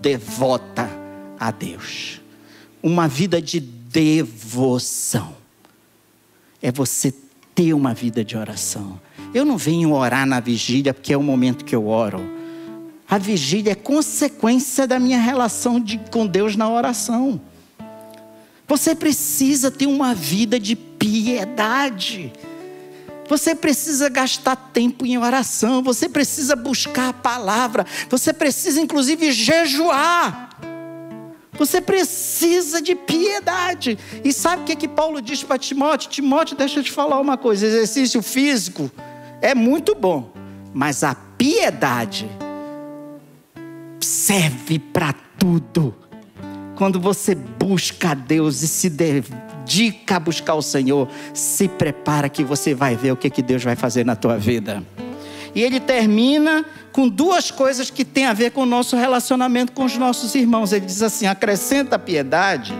devota 0.00 0.95
a 1.38 1.50
Deus. 1.50 2.20
Uma 2.82 3.08
vida 3.08 3.40
de 3.40 3.60
devoção. 3.60 5.34
É 6.62 6.70
você 6.70 7.14
ter 7.54 7.72
uma 7.72 7.94
vida 7.94 8.24
de 8.24 8.36
oração. 8.36 9.00
Eu 9.32 9.44
não 9.44 9.56
venho 9.56 9.92
orar 9.92 10.26
na 10.26 10.40
vigília 10.40 10.92
porque 10.92 11.12
é 11.12 11.16
o 11.16 11.22
momento 11.22 11.64
que 11.64 11.74
eu 11.74 11.88
oro. 11.88 12.20
A 13.08 13.18
vigília 13.18 13.72
é 13.72 13.74
consequência 13.74 14.86
da 14.86 14.98
minha 14.98 15.20
relação 15.20 15.80
de, 15.80 15.98
com 16.10 16.26
Deus 16.26 16.56
na 16.56 16.68
oração. 16.68 17.40
Você 18.66 18.94
precisa 18.94 19.70
ter 19.70 19.86
uma 19.86 20.14
vida 20.14 20.58
de 20.58 20.74
piedade. 20.74 22.32
Você 23.28 23.54
precisa 23.54 24.08
gastar 24.08 24.56
tempo 24.56 25.04
em 25.04 25.18
oração, 25.18 25.82
você 25.82 26.08
precisa 26.08 26.54
buscar 26.54 27.08
a 27.08 27.12
palavra, 27.12 27.84
você 28.08 28.32
precisa 28.32 28.80
inclusive 28.80 29.32
jejuar. 29.32 30.45
Você 31.58 31.80
precisa 31.80 32.80
de 32.80 32.94
piedade. 32.94 33.98
E 34.24 34.32
sabe 34.32 34.62
o 34.62 34.64
que, 34.64 34.72
é 34.72 34.76
que 34.76 34.88
Paulo 34.88 35.20
diz 35.20 35.42
para 35.42 35.58
Timóteo? 35.58 36.10
Timóteo, 36.10 36.56
deixa 36.56 36.80
eu 36.80 36.84
te 36.84 36.92
falar 36.92 37.20
uma 37.20 37.36
coisa: 37.36 37.66
exercício 37.66 38.22
físico 38.22 38.90
é 39.40 39.54
muito 39.54 39.94
bom, 39.94 40.32
mas 40.72 41.02
a 41.02 41.14
piedade 41.14 42.28
serve 44.00 44.78
para 44.78 45.14
tudo. 45.38 45.94
Quando 46.76 47.00
você 47.00 47.34
busca 47.34 48.10
a 48.10 48.14
Deus 48.14 48.62
e 48.62 48.68
se 48.68 48.90
dedica 48.90 50.16
a 50.16 50.20
buscar 50.20 50.54
o 50.54 50.62
Senhor, 50.62 51.08
se 51.32 51.68
prepara 51.68 52.28
que 52.28 52.44
você 52.44 52.74
vai 52.74 52.96
ver 52.96 53.12
o 53.12 53.16
que, 53.16 53.30
que 53.30 53.40
Deus 53.40 53.64
vai 53.64 53.74
fazer 53.74 54.04
na 54.04 54.14
tua 54.14 54.36
vida. 54.36 54.82
E 55.56 55.62
ele 55.62 55.80
termina 55.80 56.66
com 56.92 57.08
duas 57.08 57.50
coisas 57.50 57.88
que 57.88 58.04
têm 58.04 58.26
a 58.26 58.34
ver 58.34 58.50
com 58.50 58.60
o 58.60 58.66
nosso 58.66 58.94
relacionamento 58.94 59.72
com 59.72 59.86
os 59.86 59.96
nossos 59.96 60.34
irmãos. 60.34 60.70
Ele 60.70 60.84
diz 60.84 61.00
assim: 61.02 61.26
acrescenta 61.26 61.96
a 61.96 61.98
piedade, 61.98 62.74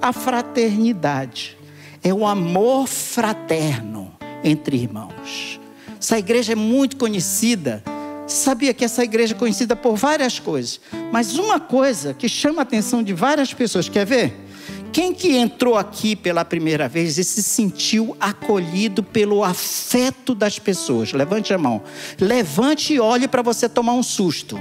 a 0.00 0.12
fraternidade. 0.12 1.56
É 2.04 2.12
o 2.12 2.26
amor 2.26 2.86
fraterno 2.86 4.14
entre 4.44 4.76
irmãos. 4.76 5.58
Essa 5.98 6.18
igreja 6.18 6.52
é 6.52 6.54
muito 6.54 6.98
conhecida. 6.98 7.82
Sabia 8.26 8.74
que 8.74 8.84
essa 8.84 9.02
igreja 9.02 9.34
é 9.34 9.38
conhecida 9.38 9.74
por 9.74 9.96
várias 9.96 10.38
coisas, 10.38 10.82
mas 11.10 11.38
uma 11.38 11.58
coisa 11.58 12.12
que 12.12 12.28
chama 12.28 12.60
a 12.60 12.62
atenção 12.62 13.02
de 13.02 13.14
várias 13.14 13.54
pessoas, 13.54 13.88
quer 13.88 14.04
ver? 14.04 14.47
Quem 14.92 15.12
que 15.12 15.36
entrou 15.36 15.76
aqui 15.76 16.16
pela 16.16 16.44
primeira 16.44 16.88
vez 16.88 17.18
e 17.18 17.24
se 17.24 17.42
sentiu 17.42 18.16
acolhido 18.18 19.02
pelo 19.02 19.44
afeto 19.44 20.34
das 20.34 20.58
pessoas? 20.58 21.12
Levante 21.12 21.52
a 21.52 21.58
mão. 21.58 21.82
Levante 22.18 22.94
e 22.94 23.00
olhe 23.00 23.28
para 23.28 23.42
você 23.42 23.68
tomar 23.68 23.92
um 23.92 24.02
susto. 24.02 24.58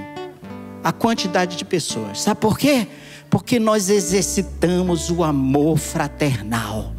A 0.84 0.92
quantidade 0.92 1.56
de 1.56 1.66
pessoas. 1.66 2.22
Sabe 2.22 2.40
por 2.40 2.58
quê? 2.58 2.88
Porque 3.30 3.60
nós 3.60 3.90
exercitamos 3.90 5.10
o 5.10 5.24
amor 5.24 5.78
fraternal. 5.78 6.97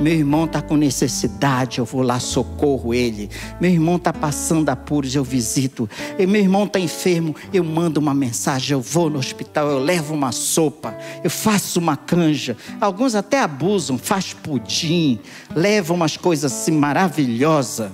Meu 0.00 0.12
irmão 0.12 0.44
está 0.44 0.62
com 0.62 0.76
necessidade, 0.76 1.78
eu 1.78 1.84
vou 1.84 2.02
lá, 2.02 2.20
socorro 2.20 2.94
ele. 2.94 3.28
Meu 3.60 3.70
irmão 3.70 3.96
está 3.96 4.12
passando 4.12 4.68
apuros, 4.68 5.14
eu 5.14 5.24
visito. 5.24 5.90
E 6.18 6.26
meu 6.26 6.40
irmão 6.40 6.64
está 6.64 6.78
enfermo, 6.78 7.34
eu 7.52 7.64
mando 7.64 7.98
uma 7.98 8.14
mensagem, 8.14 8.74
eu 8.74 8.80
vou 8.80 9.10
no 9.10 9.18
hospital, 9.18 9.68
eu 9.68 9.78
levo 9.78 10.14
uma 10.14 10.30
sopa, 10.30 10.96
eu 11.24 11.30
faço 11.30 11.80
uma 11.80 11.96
canja. 11.96 12.56
Alguns 12.80 13.16
até 13.16 13.40
abusam, 13.40 13.98
faz 13.98 14.32
pudim, 14.32 15.18
levam 15.54 15.96
umas 15.96 16.16
coisas 16.16 16.52
assim 16.52 16.72
maravilhosas. 16.72 17.90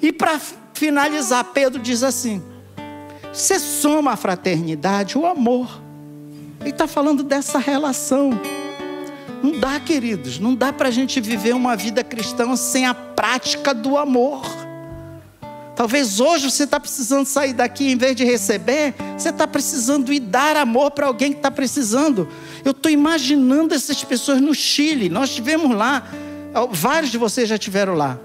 E 0.00 0.12
para 0.12 0.40
finalizar, 0.72 1.44
Pedro 1.52 1.82
diz 1.82 2.04
assim: 2.04 2.40
você 3.32 3.58
soma 3.58 4.12
a 4.12 4.16
fraternidade, 4.16 5.18
o 5.18 5.26
amor. 5.26 5.82
Ele 6.60 6.70
está 6.70 6.86
falando 6.86 7.24
dessa 7.24 7.58
relação. 7.58 8.30
Não 9.44 9.60
dá, 9.60 9.78
queridos, 9.78 10.38
não 10.38 10.54
dá 10.54 10.72
para 10.72 10.88
a 10.88 10.90
gente 10.90 11.20
viver 11.20 11.54
uma 11.54 11.76
vida 11.76 12.02
cristã 12.02 12.56
sem 12.56 12.86
a 12.86 12.94
prática 12.94 13.74
do 13.74 13.98
amor. 13.98 14.42
Talvez 15.76 16.18
hoje 16.18 16.50
você 16.50 16.64
está 16.64 16.80
precisando 16.80 17.26
sair 17.26 17.52
daqui, 17.52 17.90
em 17.90 17.96
vez 17.98 18.16
de 18.16 18.24
receber, 18.24 18.94
você 19.18 19.28
está 19.28 19.46
precisando 19.46 20.10
ir 20.14 20.20
dar 20.20 20.56
amor 20.56 20.92
para 20.92 21.08
alguém 21.08 21.30
que 21.30 21.40
está 21.40 21.50
precisando. 21.50 22.26
Eu 22.64 22.70
estou 22.70 22.90
imaginando 22.90 23.74
essas 23.74 24.02
pessoas 24.02 24.40
no 24.40 24.54
Chile, 24.54 25.10
nós 25.10 25.28
estivemos 25.28 25.76
lá, 25.76 26.08
vários 26.70 27.12
de 27.12 27.18
vocês 27.18 27.46
já 27.46 27.56
estiveram 27.56 27.92
lá. 27.92 28.18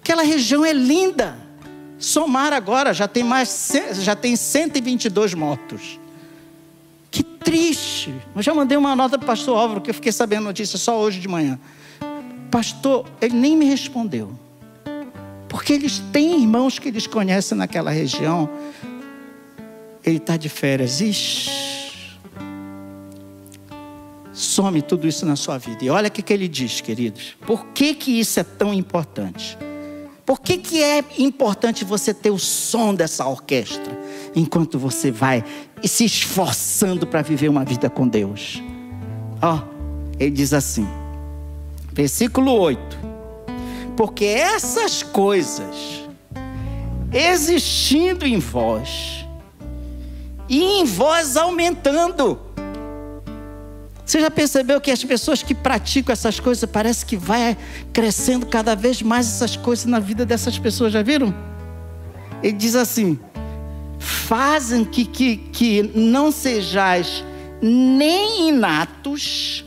Aquela 0.00 0.22
região 0.22 0.64
é 0.64 0.72
linda. 0.72 1.36
Somar 1.98 2.54
agora, 2.54 2.94
já 2.94 3.06
tem 3.06 3.22
mais, 3.22 3.72
já 4.00 4.16
tem 4.16 4.36
122 4.36 5.34
mortos. 5.34 6.00
Que 7.12 7.22
triste. 7.22 8.12
Eu 8.34 8.42
já 8.42 8.54
mandei 8.54 8.76
uma 8.78 8.96
nota 8.96 9.18
para 9.18 9.24
o 9.24 9.26
pastor 9.26 9.58
Álvaro, 9.58 9.82
que 9.82 9.90
eu 9.90 9.94
fiquei 9.94 10.10
sabendo 10.10 10.40
a 10.40 10.44
notícia 10.46 10.78
só 10.78 10.98
hoje 10.98 11.20
de 11.20 11.28
manhã. 11.28 11.60
Pastor, 12.50 13.06
ele 13.20 13.34
nem 13.34 13.54
me 13.54 13.66
respondeu. 13.66 14.32
Porque 15.46 15.74
eles 15.74 15.98
têm 16.10 16.40
irmãos 16.40 16.78
que 16.78 16.88
eles 16.88 17.06
conhecem 17.06 17.56
naquela 17.56 17.90
região. 17.90 18.48
Ele 20.02 20.16
está 20.16 20.38
de 20.38 20.48
férias. 20.48 21.02
Ixi. 21.02 21.50
Some 24.32 24.80
tudo 24.80 25.06
isso 25.06 25.26
na 25.26 25.36
sua 25.36 25.58
vida. 25.58 25.84
E 25.84 25.90
olha 25.90 26.08
o 26.08 26.10
que, 26.10 26.22
que 26.22 26.32
ele 26.32 26.48
diz, 26.48 26.80
queridos. 26.80 27.36
Por 27.46 27.66
que, 27.66 27.94
que 27.94 28.18
isso 28.18 28.40
é 28.40 28.42
tão 28.42 28.72
importante? 28.72 29.58
Por 30.24 30.40
que, 30.40 30.56
que 30.56 30.82
é 30.82 31.04
importante 31.18 31.84
você 31.84 32.14
ter 32.14 32.30
o 32.30 32.38
som 32.38 32.94
dessa 32.94 33.26
orquestra 33.26 34.01
enquanto 34.34 34.78
você 34.78 35.10
vai 35.10 35.44
se 35.82 36.04
esforçando 36.04 37.06
para 37.06 37.22
viver 37.22 37.48
uma 37.48 37.64
vida 37.64 37.90
com 37.90 38.06
Deus? 38.06 38.62
Ó, 39.40 39.56
oh, 39.56 40.14
ele 40.18 40.30
diz 40.30 40.52
assim, 40.52 40.86
versículo 41.92 42.52
8: 42.52 42.98
Porque 43.96 44.24
essas 44.24 45.02
coisas 45.02 46.02
existindo 47.12 48.26
em 48.26 48.38
vós 48.38 49.26
e 50.48 50.62
em 50.62 50.84
vós 50.84 51.36
aumentando, 51.36 52.38
você 54.04 54.20
já 54.20 54.30
percebeu 54.30 54.80
que 54.80 54.90
as 54.90 55.02
pessoas 55.04 55.42
que 55.42 55.54
praticam 55.54 56.12
essas 56.12 56.40
coisas 56.40 56.68
parece 56.68 57.06
que 57.06 57.16
vai 57.16 57.56
crescendo 57.92 58.46
cada 58.46 58.74
vez 58.74 59.00
mais 59.00 59.26
essas 59.26 59.56
coisas 59.56 59.84
na 59.86 59.98
vida 59.98 60.26
dessas 60.26 60.58
pessoas, 60.58 60.92
já 60.92 61.02
viram? 61.02 61.34
Ele 62.42 62.52
diz 62.52 62.74
assim: 62.74 63.18
fazem 64.02 64.84
que, 64.84 65.04
que, 65.04 65.36
que 65.36 65.82
não 65.94 66.32
sejais 66.32 67.24
nem 67.60 68.48
inatos 68.48 69.64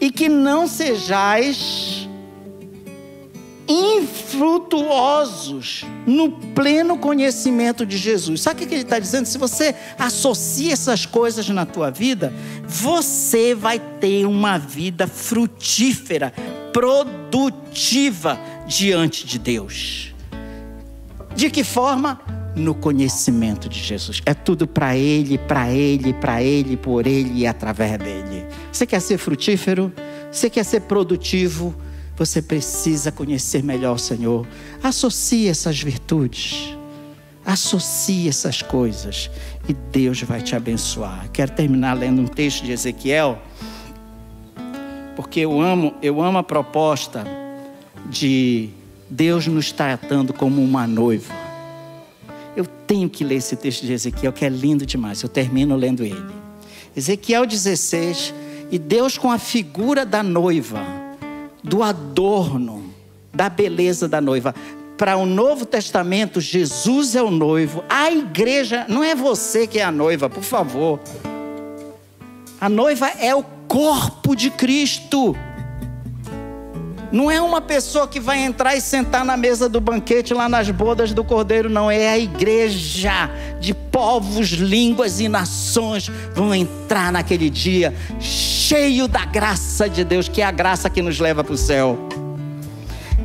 e 0.00 0.10
que 0.10 0.28
não 0.28 0.68
sejais 0.68 2.08
infrutuosos 3.68 5.84
no 6.06 6.30
pleno 6.30 6.96
conhecimento 6.96 7.84
de 7.84 7.98
Jesus. 7.98 8.40
Sabe 8.40 8.64
o 8.64 8.66
que 8.66 8.74
ele 8.74 8.82
está 8.82 8.98
dizendo? 8.98 9.26
Se 9.26 9.36
você 9.36 9.74
associa 9.98 10.72
essas 10.72 11.04
coisas 11.04 11.46
na 11.50 11.66
tua 11.66 11.90
vida, 11.90 12.32
você 12.66 13.54
vai 13.54 13.78
ter 13.78 14.24
uma 14.24 14.56
vida 14.56 15.06
frutífera, 15.06 16.32
produtiva 16.72 18.40
diante 18.66 19.26
de 19.26 19.38
Deus. 19.38 20.14
De 21.34 21.50
que 21.50 21.62
forma? 21.62 22.37
No 22.56 22.74
conhecimento 22.74 23.68
de 23.68 23.78
Jesus. 23.78 24.20
É 24.26 24.34
tudo 24.34 24.66
para 24.66 24.96
Ele, 24.96 25.38
para 25.38 25.70
Ele, 25.70 26.12
para 26.12 26.42
Ele, 26.42 26.76
por 26.76 27.06
Ele 27.06 27.40
e 27.40 27.46
através 27.46 27.98
dele. 27.98 28.46
Você 28.72 28.86
quer 28.86 29.00
ser 29.00 29.18
frutífero? 29.18 29.92
Você 30.30 30.50
quer 30.50 30.64
ser 30.64 30.80
produtivo? 30.80 31.74
Você 32.16 32.42
precisa 32.42 33.12
conhecer 33.12 33.62
melhor 33.62 33.94
o 33.94 33.98
Senhor. 33.98 34.46
Associe 34.82 35.48
essas 35.48 35.80
virtudes. 35.80 36.76
Associe 37.46 38.28
essas 38.28 38.60
coisas 38.60 39.30
e 39.68 39.72
Deus 39.72 40.20
vai 40.22 40.42
te 40.42 40.54
abençoar. 40.54 41.30
Quero 41.32 41.52
terminar 41.52 41.94
lendo 41.94 42.20
um 42.20 42.26
texto 42.26 42.64
de 42.64 42.72
Ezequiel, 42.72 43.40
porque 45.16 45.40
eu 45.40 45.58
amo, 45.60 45.94
eu 46.02 46.20
amo 46.20 46.38
a 46.38 46.42
proposta 46.42 47.24
de 48.10 48.68
Deus 49.08 49.46
nos 49.46 49.72
tratando 49.72 50.34
como 50.34 50.62
uma 50.62 50.86
noiva. 50.86 51.47
Eu 52.58 52.66
tenho 52.66 53.08
que 53.08 53.22
ler 53.22 53.36
esse 53.36 53.54
texto 53.54 53.86
de 53.86 53.92
Ezequiel, 53.92 54.32
que 54.32 54.44
é 54.44 54.48
lindo 54.48 54.84
demais. 54.84 55.22
Eu 55.22 55.28
termino 55.28 55.76
lendo 55.76 56.04
ele. 56.04 56.34
Ezequiel 56.96 57.46
16, 57.46 58.34
e 58.68 58.80
Deus 58.80 59.16
com 59.16 59.30
a 59.30 59.38
figura 59.38 60.04
da 60.04 60.24
noiva 60.24 60.82
do 61.62 61.84
adorno, 61.84 62.92
da 63.32 63.48
beleza 63.48 64.08
da 64.08 64.20
noiva. 64.20 64.52
Para 64.96 65.16
o 65.16 65.24
Novo 65.24 65.64
Testamento, 65.64 66.40
Jesus 66.40 67.14
é 67.14 67.22
o 67.22 67.30
noivo, 67.30 67.84
a 67.88 68.10
igreja 68.10 68.84
não 68.88 69.04
é 69.04 69.14
você 69.14 69.64
que 69.64 69.78
é 69.78 69.84
a 69.84 69.92
noiva, 69.92 70.28
por 70.28 70.42
favor. 70.42 70.98
A 72.60 72.68
noiva 72.68 73.06
é 73.20 73.32
o 73.36 73.44
corpo 73.68 74.34
de 74.34 74.50
Cristo. 74.50 75.36
Não 77.10 77.30
é 77.30 77.40
uma 77.40 77.60
pessoa 77.60 78.06
que 78.06 78.20
vai 78.20 78.38
entrar 78.38 78.76
e 78.76 78.80
sentar 78.80 79.24
na 79.24 79.36
mesa 79.36 79.68
do 79.68 79.80
banquete 79.80 80.34
lá 80.34 80.48
nas 80.48 80.70
bodas 80.70 81.12
do 81.12 81.24
cordeiro, 81.24 81.70
não. 81.70 81.90
É 81.90 82.10
a 82.10 82.18
igreja 82.18 83.30
de 83.60 83.72
povos, 83.72 84.48
línguas 84.48 85.18
e 85.18 85.28
nações 85.28 86.10
vão 86.34 86.54
entrar 86.54 87.10
naquele 87.10 87.48
dia 87.48 87.94
cheio 88.20 89.08
da 89.08 89.24
graça 89.24 89.88
de 89.88 90.04
Deus, 90.04 90.28
que 90.28 90.42
é 90.42 90.44
a 90.44 90.50
graça 90.50 90.90
que 90.90 91.00
nos 91.00 91.18
leva 91.18 91.42
para 91.42 91.54
o 91.54 91.58
céu. 91.58 91.98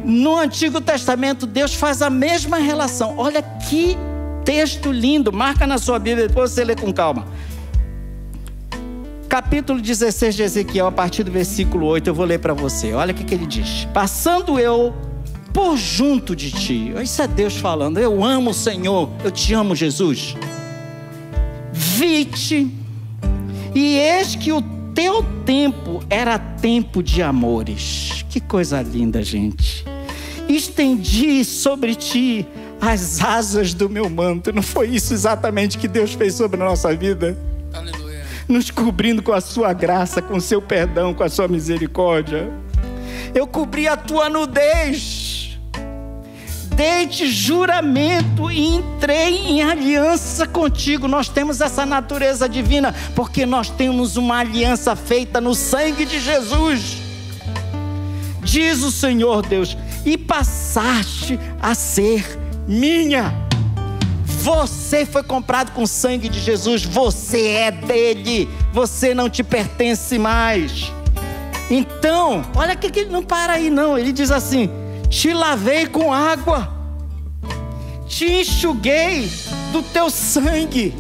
No 0.06 0.38
Antigo 0.38 0.80
Testamento, 0.80 1.46
Deus 1.46 1.74
faz 1.74 2.02
a 2.02 2.10
mesma 2.10 2.58
relação. 2.58 3.16
Olha 3.18 3.42
que 3.42 3.98
texto 4.46 4.92
lindo. 4.92 5.32
Marca 5.32 5.68
na 5.68 5.78
sua 5.78 6.00
Bíblia, 6.00 6.28
depois 6.28 6.52
você 6.52 6.64
lê 6.64 6.76
com 6.76 6.92
calma 6.94 7.26
capítulo 9.34 9.82
16 9.82 10.36
de 10.36 10.44
Ezequiel, 10.44 10.86
a 10.86 10.92
partir 10.92 11.24
do 11.24 11.32
versículo 11.32 11.88
8, 11.88 12.08
eu 12.08 12.14
vou 12.14 12.24
ler 12.24 12.38
para 12.38 12.54
você. 12.54 12.94
Olha 12.94 13.12
o 13.12 13.16
que, 13.16 13.24
que 13.24 13.34
ele 13.34 13.48
diz: 13.48 13.88
Passando 13.92 14.60
eu 14.60 14.94
por 15.52 15.76
junto 15.76 16.36
de 16.36 16.52
ti, 16.52 16.94
isso 17.02 17.20
é 17.20 17.28
Deus 17.28 17.58
falando, 17.58 17.98
eu 17.98 18.24
amo 18.24 18.52
o 18.52 18.54
Senhor, 18.54 19.10
eu 19.24 19.32
te 19.32 19.56
amo, 19.56 19.76
Jesus. 19.76 20.38
Vi-te, 21.72 22.72
e 23.74 23.98
eis 23.98 24.36
que 24.36 24.52
o 24.52 24.62
teu 24.94 25.26
tempo 25.44 26.04
era 26.12 26.38
tempo 26.38 27.02
de 27.02 27.24
amores. 27.24 28.24
Que 28.30 28.40
coisa 28.40 28.84
linda, 28.84 29.24
gente. 29.24 29.84
Estendi 30.48 31.44
sobre 31.44 31.96
ti 31.96 32.46
as 32.80 33.24
asas 33.24 33.74
do 33.74 33.90
meu 33.90 34.08
manto. 34.12 34.54
Não 34.54 34.62
foi 34.62 34.90
isso 34.90 35.12
exatamente 35.12 35.80
que 35.80 35.88
Deus 35.88 36.14
fez 36.14 36.36
sobre 36.36 36.62
a 36.62 36.66
nossa 36.66 36.96
vida? 36.96 37.36
Nos 38.48 38.70
cobrindo 38.70 39.22
com 39.22 39.34
a 39.34 39.42
sua 39.42 39.74
graça, 39.74 40.22
com 40.22 40.38
o 40.38 40.42
seu 40.42 40.62
perdão, 40.62 41.14
com 41.14 41.24
a 41.24 41.30
sua 41.30 41.48
misericórdia. 41.48 42.52
Eu 43.34 43.48
cobri 43.48 43.88
a 43.88 43.98
tua 43.98 44.30
nudez, 44.30 45.58
dei-te 46.76 47.28
juramento 47.28 48.52
e 48.52 48.76
entrei 48.76 49.38
em 49.38 49.64
aliança 49.64 50.46
contigo. 50.46 51.08
Nós 51.08 51.30
temos 51.30 51.62
essa 51.62 51.86
natureza 51.86 52.48
divina, 52.48 52.94
porque 53.16 53.46
nós 53.46 53.70
temos 53.70 54.18
uma 54.18 54.40
aliança 54.40 54.96
feita 54.96 55.40
no 55.42 55.56
sangue 55.56 56.06
de 56.06 56.20
Jesus. 56.20 56.98
Diz 58.44 58.84
o 58.84 58.92
Senhor 58.92 59.46
Deus, 59.46 59.78
e 60.06 60.18
passaste 60.18 61.40
a 61.62 61.74
ser 61.74 62.40
minha. 62.68 63.43
Você 64.44 65.06
foi 65.06 65.24
comprado 65.24 65.72
com 65.72 65.84
o 65.84 65.88
sangue 65.88 66.28
de 66.28 66.38
Jesus, 66.38 66.84
você 66.84 67.48
é 67.48 67.72
dele, 67.72 68.50
você 68.74 69.14
não 69.14 69.30
te 69.30 69.42
pertence 69.42 70.20
mais. 70.20 70.92
Então, 71.72 72.44
olha 72.54 72.76
que 72.76 72.88
ele 73.00 73.10
não 73.10 73.24
para 73.24 73.54
aí 73.54 73.70
não, 73.70 73.98
ele 73.98 74.12
diz 74.12 74.32
assim: 74.32 74.70
"Te 75.10 75.32
lavei 75.32 75.86
com 75.86 76.12
água, 76.12 76.70
te 78.06 78.26
enxuguei 78.26 79.32
do 79.72 79.82
teu 79.82 80.10
sangue 80.10 80.94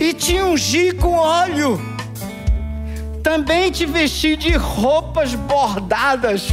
e 0.00 0.14
te 0.14 0.40
ungi 0.40 0.92
com 0.92 1.16
óleo. 1.18 1.78
Também 3.22 3.70
te 3.70 3.84
vesti 3.84 4.36
de 4.36 4.56
roupas 4.56 5.34
bordadas 5.34 6.48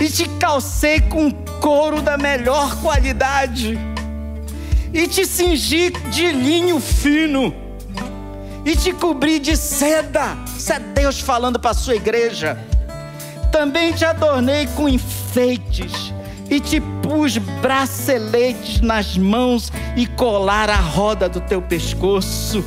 e 0.00 0.08
te 0.08 0.26
calcei 0.38 1.02
com 1.02 1.30
couro 1.60 2.00
da 2.00 2.16
melhor 2.16 2.80
qualidade." 2.80 3.95
E 4.96 5.06
te 5.06 5.26
cingi 5.26 5.90
de 6.10 6.32
linho 6.32 6.80
fino 6.80 7.54
e 8.64 8.74
te 8.74 8.94
cobri 8.94 9.38
de 9.38 9.54
seda. 9.54 10.38
Isso 10.56 10.72
é 10.72 10.78
Deus 10.78 11.20
falando 11.20 11.60
para 11.60 11.72
a 11.72 11.74
sua 11.74 11.96
igreja. 11.96 12.58
Também 13.52 13.92
te 13.92 14.06
adornei 14.06 14.66
com 14.68 14.88
enfeites 14.88 16.14
e 16.48 16.58
te 16.58 16.80
pus 16.80 17.36
braceletes 17.36 18.80
nas 18.80 19.18
mãos 19.18 19.70
e 19.94 20.06
colar 20.06 20.70
a 20.70 20.76
roda 20.76 21.28
do 21.28 21.42
teu 21.42 21.60
pescoço. 21.60 22.64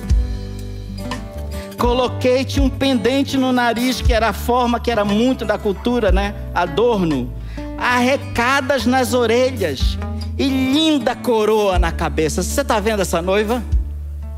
Coloquei-te 1.80 2.62
um 2.62 2.70
pendente 2.70 3.38
no 3.38 3.52
nariz, 3.52 4.02
que 4.02 4.14
era 4.14 4.30
a 4.30 4.34
forma 4.34 4.80
que 4.80 4.92
era 4.92 5.04
muito 5.04 5.46
da 5.46 5.58
cultura, 5.58 6.12
né? 6.12 6.36
Adorno. 6.54 7.34
Arrecadas 7.76 8.86
nas 8.86 9.16
orelhas 9.16 9.98
e 10.40 10.48
linda 10.48 11.14
coroa 11.18 11.78
na 11.78 11.92
cabeça. 11.92 12.42
Você 12.42 12.62
está 12.62 12.80
vendo 12.80 13.02
essa 13.02 13.22
noiva? 13.22 13.62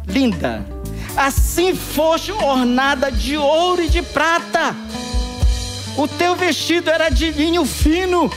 Linda. 0.07 0.65
Assim 1.15 1.75
foste 1.75 2.31
ornada 2.31 3.11
de 3.11 3.37
ouro 3.37 3.83
e 3.83 3.87
de 3.87 4.01
prata. 4.01 4.75
O 5.95 6.07
teu 6.07 6.35
vestido 6.35 6.89
era 6.89 7.09
de 7.09 7.29
linho 7.29 7.63
fino. 7.65 8.31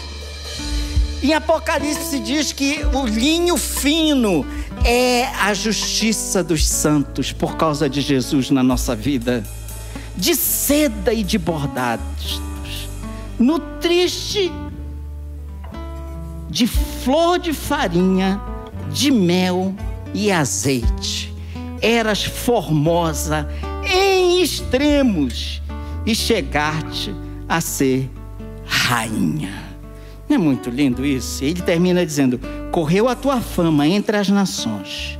Em 1.22 1.32
Apocalipse 1.32 2.18
diz 2.18 2.52
que 2.52 2.84
o 2.92 3.06
linho 3.06 3.56
fino 3.56 4.44
é 4.84 5.24
a 5.40 5.54
justiça 5.54 6.44
dos 6.44 6.66
santos 6.66 7.32
por 7.32 7.56
causa 7.56 7.88
de 7.88 8.02
Jesus 8.02 8.50
na 8.50 8.62
nossa 8.62 8.94
vida. 8.94 9.42
De 10.14 10.34
seda 10.36 11.14
e 11.14 11.22
de 11.22 11.38
bordados. 11.38 12.42
Nutriste 13.38 14.52
de 16.54 16.68
flor 16.68 17.40
de 17.40 17.52
farinha, 17.52 18.40
de 18.92 19.10
mel 19.10 19.74
e 20.14 20.30
azeite. 20.30 21.34
Eras 21.82 22.22
formosa 22.22 23.48
em 23.92 24.40
extremos 24.40 25.60
e 26.06 26.14
chegaste 26.14 27.12
a 27.48 27.60
ser 27.60 28.08
rainha. 28.64 29.64
Não 30.28 30.36
é 30.36 30.38
muito 30.38 30.70
lindo 30.70 31.04
isso? 31.04 31.42
Ele 31.42 31.60
termina 31.60 32.06
dizendo: 32.06 32.38
Correu 32.70 33.08
a 33.08 33.16
tua 33.16 33.40
fama 33.40 33.88
entre 33.88 34.16
as 34.16 34.28
nações, 34.28 35.18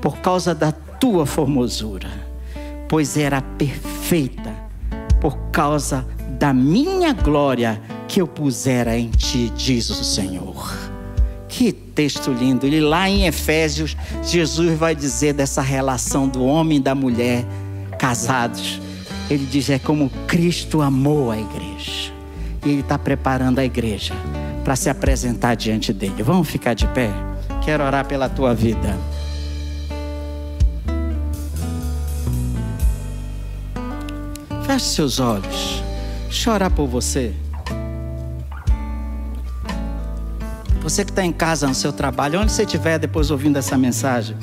por 0.00 0.18
causa 0.18 0.54
da 0.54 0.70
tua 0.70 1.26
formosura, 1.26 2.08
pois 2.88 3.16
era 3.16 3.42
perfeita, 3.42 4.54
por 5.20 5.36
causa 5.50 6.06
da 6.38 6.54
minha 6.54 7.12
glória 7.12 7.82
que 8.08 8.20
eu 8.20 8.26
pusera 8.26 8.98
em 8.98 9.10
ti, 9.10 9.52
diz 9.54 9.90
o 9.90 10.02
Senhor. 10.02 10.74
Que 11.48 11.72
texto 11.72 12.32
lindo! 12.32 12.66
E 12.66 12.80
lá 12.80 13.08
em 13.08 13.26
Efésios, 13.26 13.96
Jesus 14.24 14.76
vai 14.76 14.96
dizer 14.96 15.34
dessa 15.34 15.62
relação 15.62 16.26
do 16.26 16.44
homem 16.44 16.78
e 16.78 16.80
da 16.80 16.94
mulher 16.94 17.44
casados 17.98 18.80
ele 19.30 19.44
diz: 19.44 19.68
é 19.68 19.78
como 19.78 20.10
Cristo 20.26 20.80
amou 20.80 21.30
a 21.30 21.38
igreja. 21.38 22.12
E 22.64 22.70
Ele 22.70 22.80
está 22.80 22.98
preparando 22.98 23.58
a 23.58 23.64
igreja 23.64 24.14
para 24.64 24.74
se 24.74 24.88
apresentar 24.88 25.54
diante 25.54 25.92
dele. 25.92 26.22
Vamos 26.22 26.48
ficar 26.48 26.74
de 26.74 26.86
pé? 26.88 27.10
Quero 27.64 27.84
orar 27.84 28.06
pela 28.06 28.28
tua 28.28 28.54
vida. 28.54 28.96
Feche 34.66 34.86
seus 34.86 35.20
olhos. 35.20 35.82
Deixa 36.24 36.50
eu 36.50 36.54
orar 36.54 36.70
por 36.70 36.86
você. 36.86 37.32
Você 40.88 41.04
que 41.04 41.10
está 41.10 41.22
em 41.22 41.32
casa, 41.32 41.66
no 41.66 41.74
seu 41.74 41.92
trabalho, 41.92 42.40
onde 42.40 42.50
você 42.50 42.62
estiver 42.62 42.98
depois 42.98 43.30
ouvindo 43.30 43.58
essa 43.58 43.76
mensagem 43.76 44.34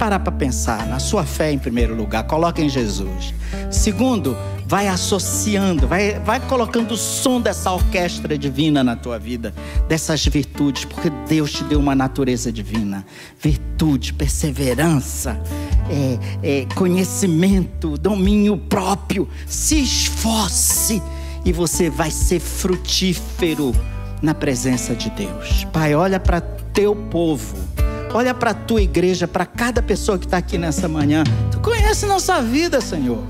parar 0.00 0.18
para 0.18 0.32
pensar 0.32 0.84
na 0.88 0.98
sua 0.98 1.24
fé 1.24 1.52
em 1.52 1.58
primeiro 1.60 1.94
lugar, 1.94 2.24
coloca 2.24 2.60
em 2.60 2.68
Jesus. 2.68 3.32
Segundo, 3.70 4.36
vai 4.66 4.88
associando, 4.88 5.86
vai, 5.86 6.18
vai 6.18 6.40
colocando 6.40 6.94
o 6.94 6.96
som 6.96 7.40
dessa 7.40 7.70
orquestra 7.70 8.36
divina 8.36 8.82
na 8.82 8.96
tua 8.96 9.16
vida, 9.16 9.54
dessas 9.86 10.26
virtudes, 10.26 10.84
porque 10.84 11.08
Deus 11.28 11.52
te 11.52 11.62
deu 11.62 11.78
uma 11.78 11.94
natureza 11.94 12.50
divina. 12.50 13.06
Virtude, 13.40 14.12
perseverança, 14.12 15.40
é, 15.88 16.62
é, 16.62 16.66
conhecimento, 16.74 17.96
domínio 17.96 18.56
próprio. 18.56 19.28
Se 19.46 19.80
esforce 19.80 21.00
e 21.44 21.52
você 21.52 21.88
vai 21.88 22.10
ser 22.10 22.40
frutífero 22.40 23.72
na 24.22 24.34
presença 24.34 24.94
de 24.94 25.10
Deus. 25.10 25.64
Pai, 25.72 25.94
olha 25.94 26.20
para 26.20 26.40
teu 26.40 26.94
povo 26.94 27.72
Olha 28.14 28.34
para 28.34 28.52
tua 28.52 28.82
igreja, 28.82 29.26
para 29.26 29.46
cada 29.46 29.80
pessoa 29.82 30.18
que 30.18 30.26
está 30.26 30.36
aqui 30.36 30.58
nessa 30.58 30.86
manhã. 30.86 31.24
Tu 31.50 31.58
conhece 31.60 32.04
nossa 32.04 32.42
vida, 32.42 32.78
Senhor. 32.80 33.22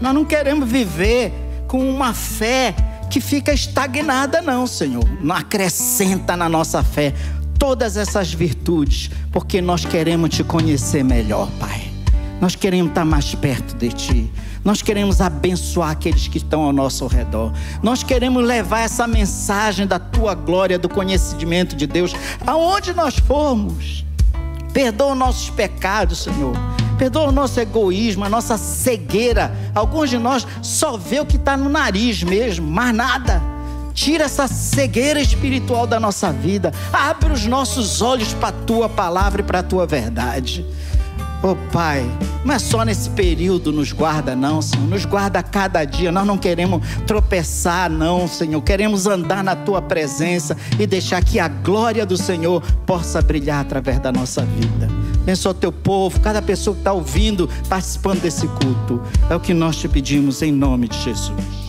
Nós 0.00 0.12
não 0.12 0.24
queremos 0.24 0.68
viver 0.68 1.32
com 1.68 1.88
uma 1.88 2.12
fé 2.12 2.74
que 3.08 3.20
fica 3.20 3.52
estagnada, 3.52 4.42
não, 4.42 4.66
Senhor. 4.66 5.04
Não 5.20 5.36
acrescenta 5.36 6.36
na 6.36 6.48
nossa 6.48 6.82
fé 6.82 7.14
todas 7.58 7.96
essas 7.96 8.32
virtudes, 8.32 9.08
porque 9.30 9.60
nós 9.60 9.84
queremos 9.84 10.30
te 10.30 10.42
conhecer 10.42 11.04
melhor, 11.04 11.48
Pai. 11.60 11.88
Nós 12.40 12.56
queremos 12.56 12.90
estar 12.90 13.04
mais 13.04 13.36
perto 13.36 13.76
de 13.76 13.88
Ti. 13.90 14.32
Nós 14.68 14.82
queremos 14.82 15.22
abençoar 15.22 15.92
aqueles 15.92 16.28
que 16.28 16.36
estão 16.36 16.60
ao 16.60 16.74
nosso 16.74 17.06
redor. 17.06 17.54
Nós 17.82 18.02
queremos 18.02 18.44
levar 18.44 18.80
essa 18.80 19.06
mensagem 19.06 19.86
da 19.86 19.98
tua 19.98 20.34
glória, 20.34 20.78
do 20.78 20.90
conhecimento 20.90 21.74
de 21.74 21.86
Deus, 21.86 22.14
aonde 22.46 22.92
nós 22.92 23.18
formos. 23.18 24.04
Perdoa 24.70 25.14
nossos 25.14 25.48
pecados, 25.48 26.22
Senhor. 26.22 26.52
Perdoa 26.98 27.28
o 27.28 27.32
nosso 27.32 27.58
egoísmo, 27.58 28.26
a 28.26 28.28
nossa 28.28 28.58
cegueira. 28.58 29.56
Alguns 29.74 30.10
de 30.10 30.18
nós 30.18 30.46
só 30.60 30.98
vê 30.98 31.18
o 31.18 31.24
que 31.24 31.36
está 31.36 31.56
no 31.56 31.70
nariz 31.70 32.22
mesmo, 32.22 32.70
mais 32.70 32.94
nada. 32.94 33.42
Tira 33.94 34.24
essa 34.24 34.46
cegueira 34.46 35.18
espiritual 35.18 35.86
da 35.86 35.98
nossa 35.98 36.30
vida. 36.30 36.74
Abre 36.92 37.32
os 37.32 37.46
nossos 37.46 38.02
olhos 38.02 38.34
para 38.34 38.48
a 38.48 38.52
tua 38.52 38.86
palavra 38.86 39.40
e 39.40 39.44
para 39.44 39.60
a 39.60 39.62
tua 39.62 39.86
verdade. 39.86 40.66
Oh 41.40 41.54
Pai, 41.72 42.04
não 42.44 42.52
é 42.52 42.58
só 42.58 42.84
nesse 42.84 43.10
período 43.10 43.70
nos 43.70 43.92
guarda, 43.92 44.34
não, 44.34 44.60
Senhor. 44.60 44.88
Nos 44.88 45.04
guarda 45.04 45.40
cada 45.40 45.84
dia. 45.84 46.10
Nós 46.10 46.26
não 46.26 46.36
queremos 46.36 46.82
tropeçar, 47.06 47.88
não, 47.88 48.26
Senhor. 48.26 48.60
Queremos 48.62 49.06
andar 49.06 49.44
na 49.44 49.54
Tua 49.54 49.80
presença 49.80 50.56
e 50.80 50.86
deixar 50.86 51.22
que 51.22 51.38
a 51.38 51.46
glória 51.46 52.04
do 52.04 52.16
Senhor 52.16 52.60
possa 52.84 53.22
brilhar 53.22 53.60
através 53.60 54.00
da 54.00 54.10
nossa 54.10 54.44
vida. 54.44 54.88
Abençoa 55.22 55.54
teu 55.54 55.70
povo, 55.70 56.18
cada 56.20 56.42
pessoa 56.42 56.74
que 56.74 56.80
está 56.80 56.92
ouvindo, 56.92 57.48
participando 57.68 58.22
desse 58.22 58.48
culto. 58.48 59.00
É 59.30 59.36
o 59.36 59.40
que 59.40 59.54
nós 59.54 59.76
te 59.76 59.88
pedimos 59.88 60.42
em 60.42 60.50
nome 60.50 60.88
de 60.88 60.98
Jesus. 61.00 61.67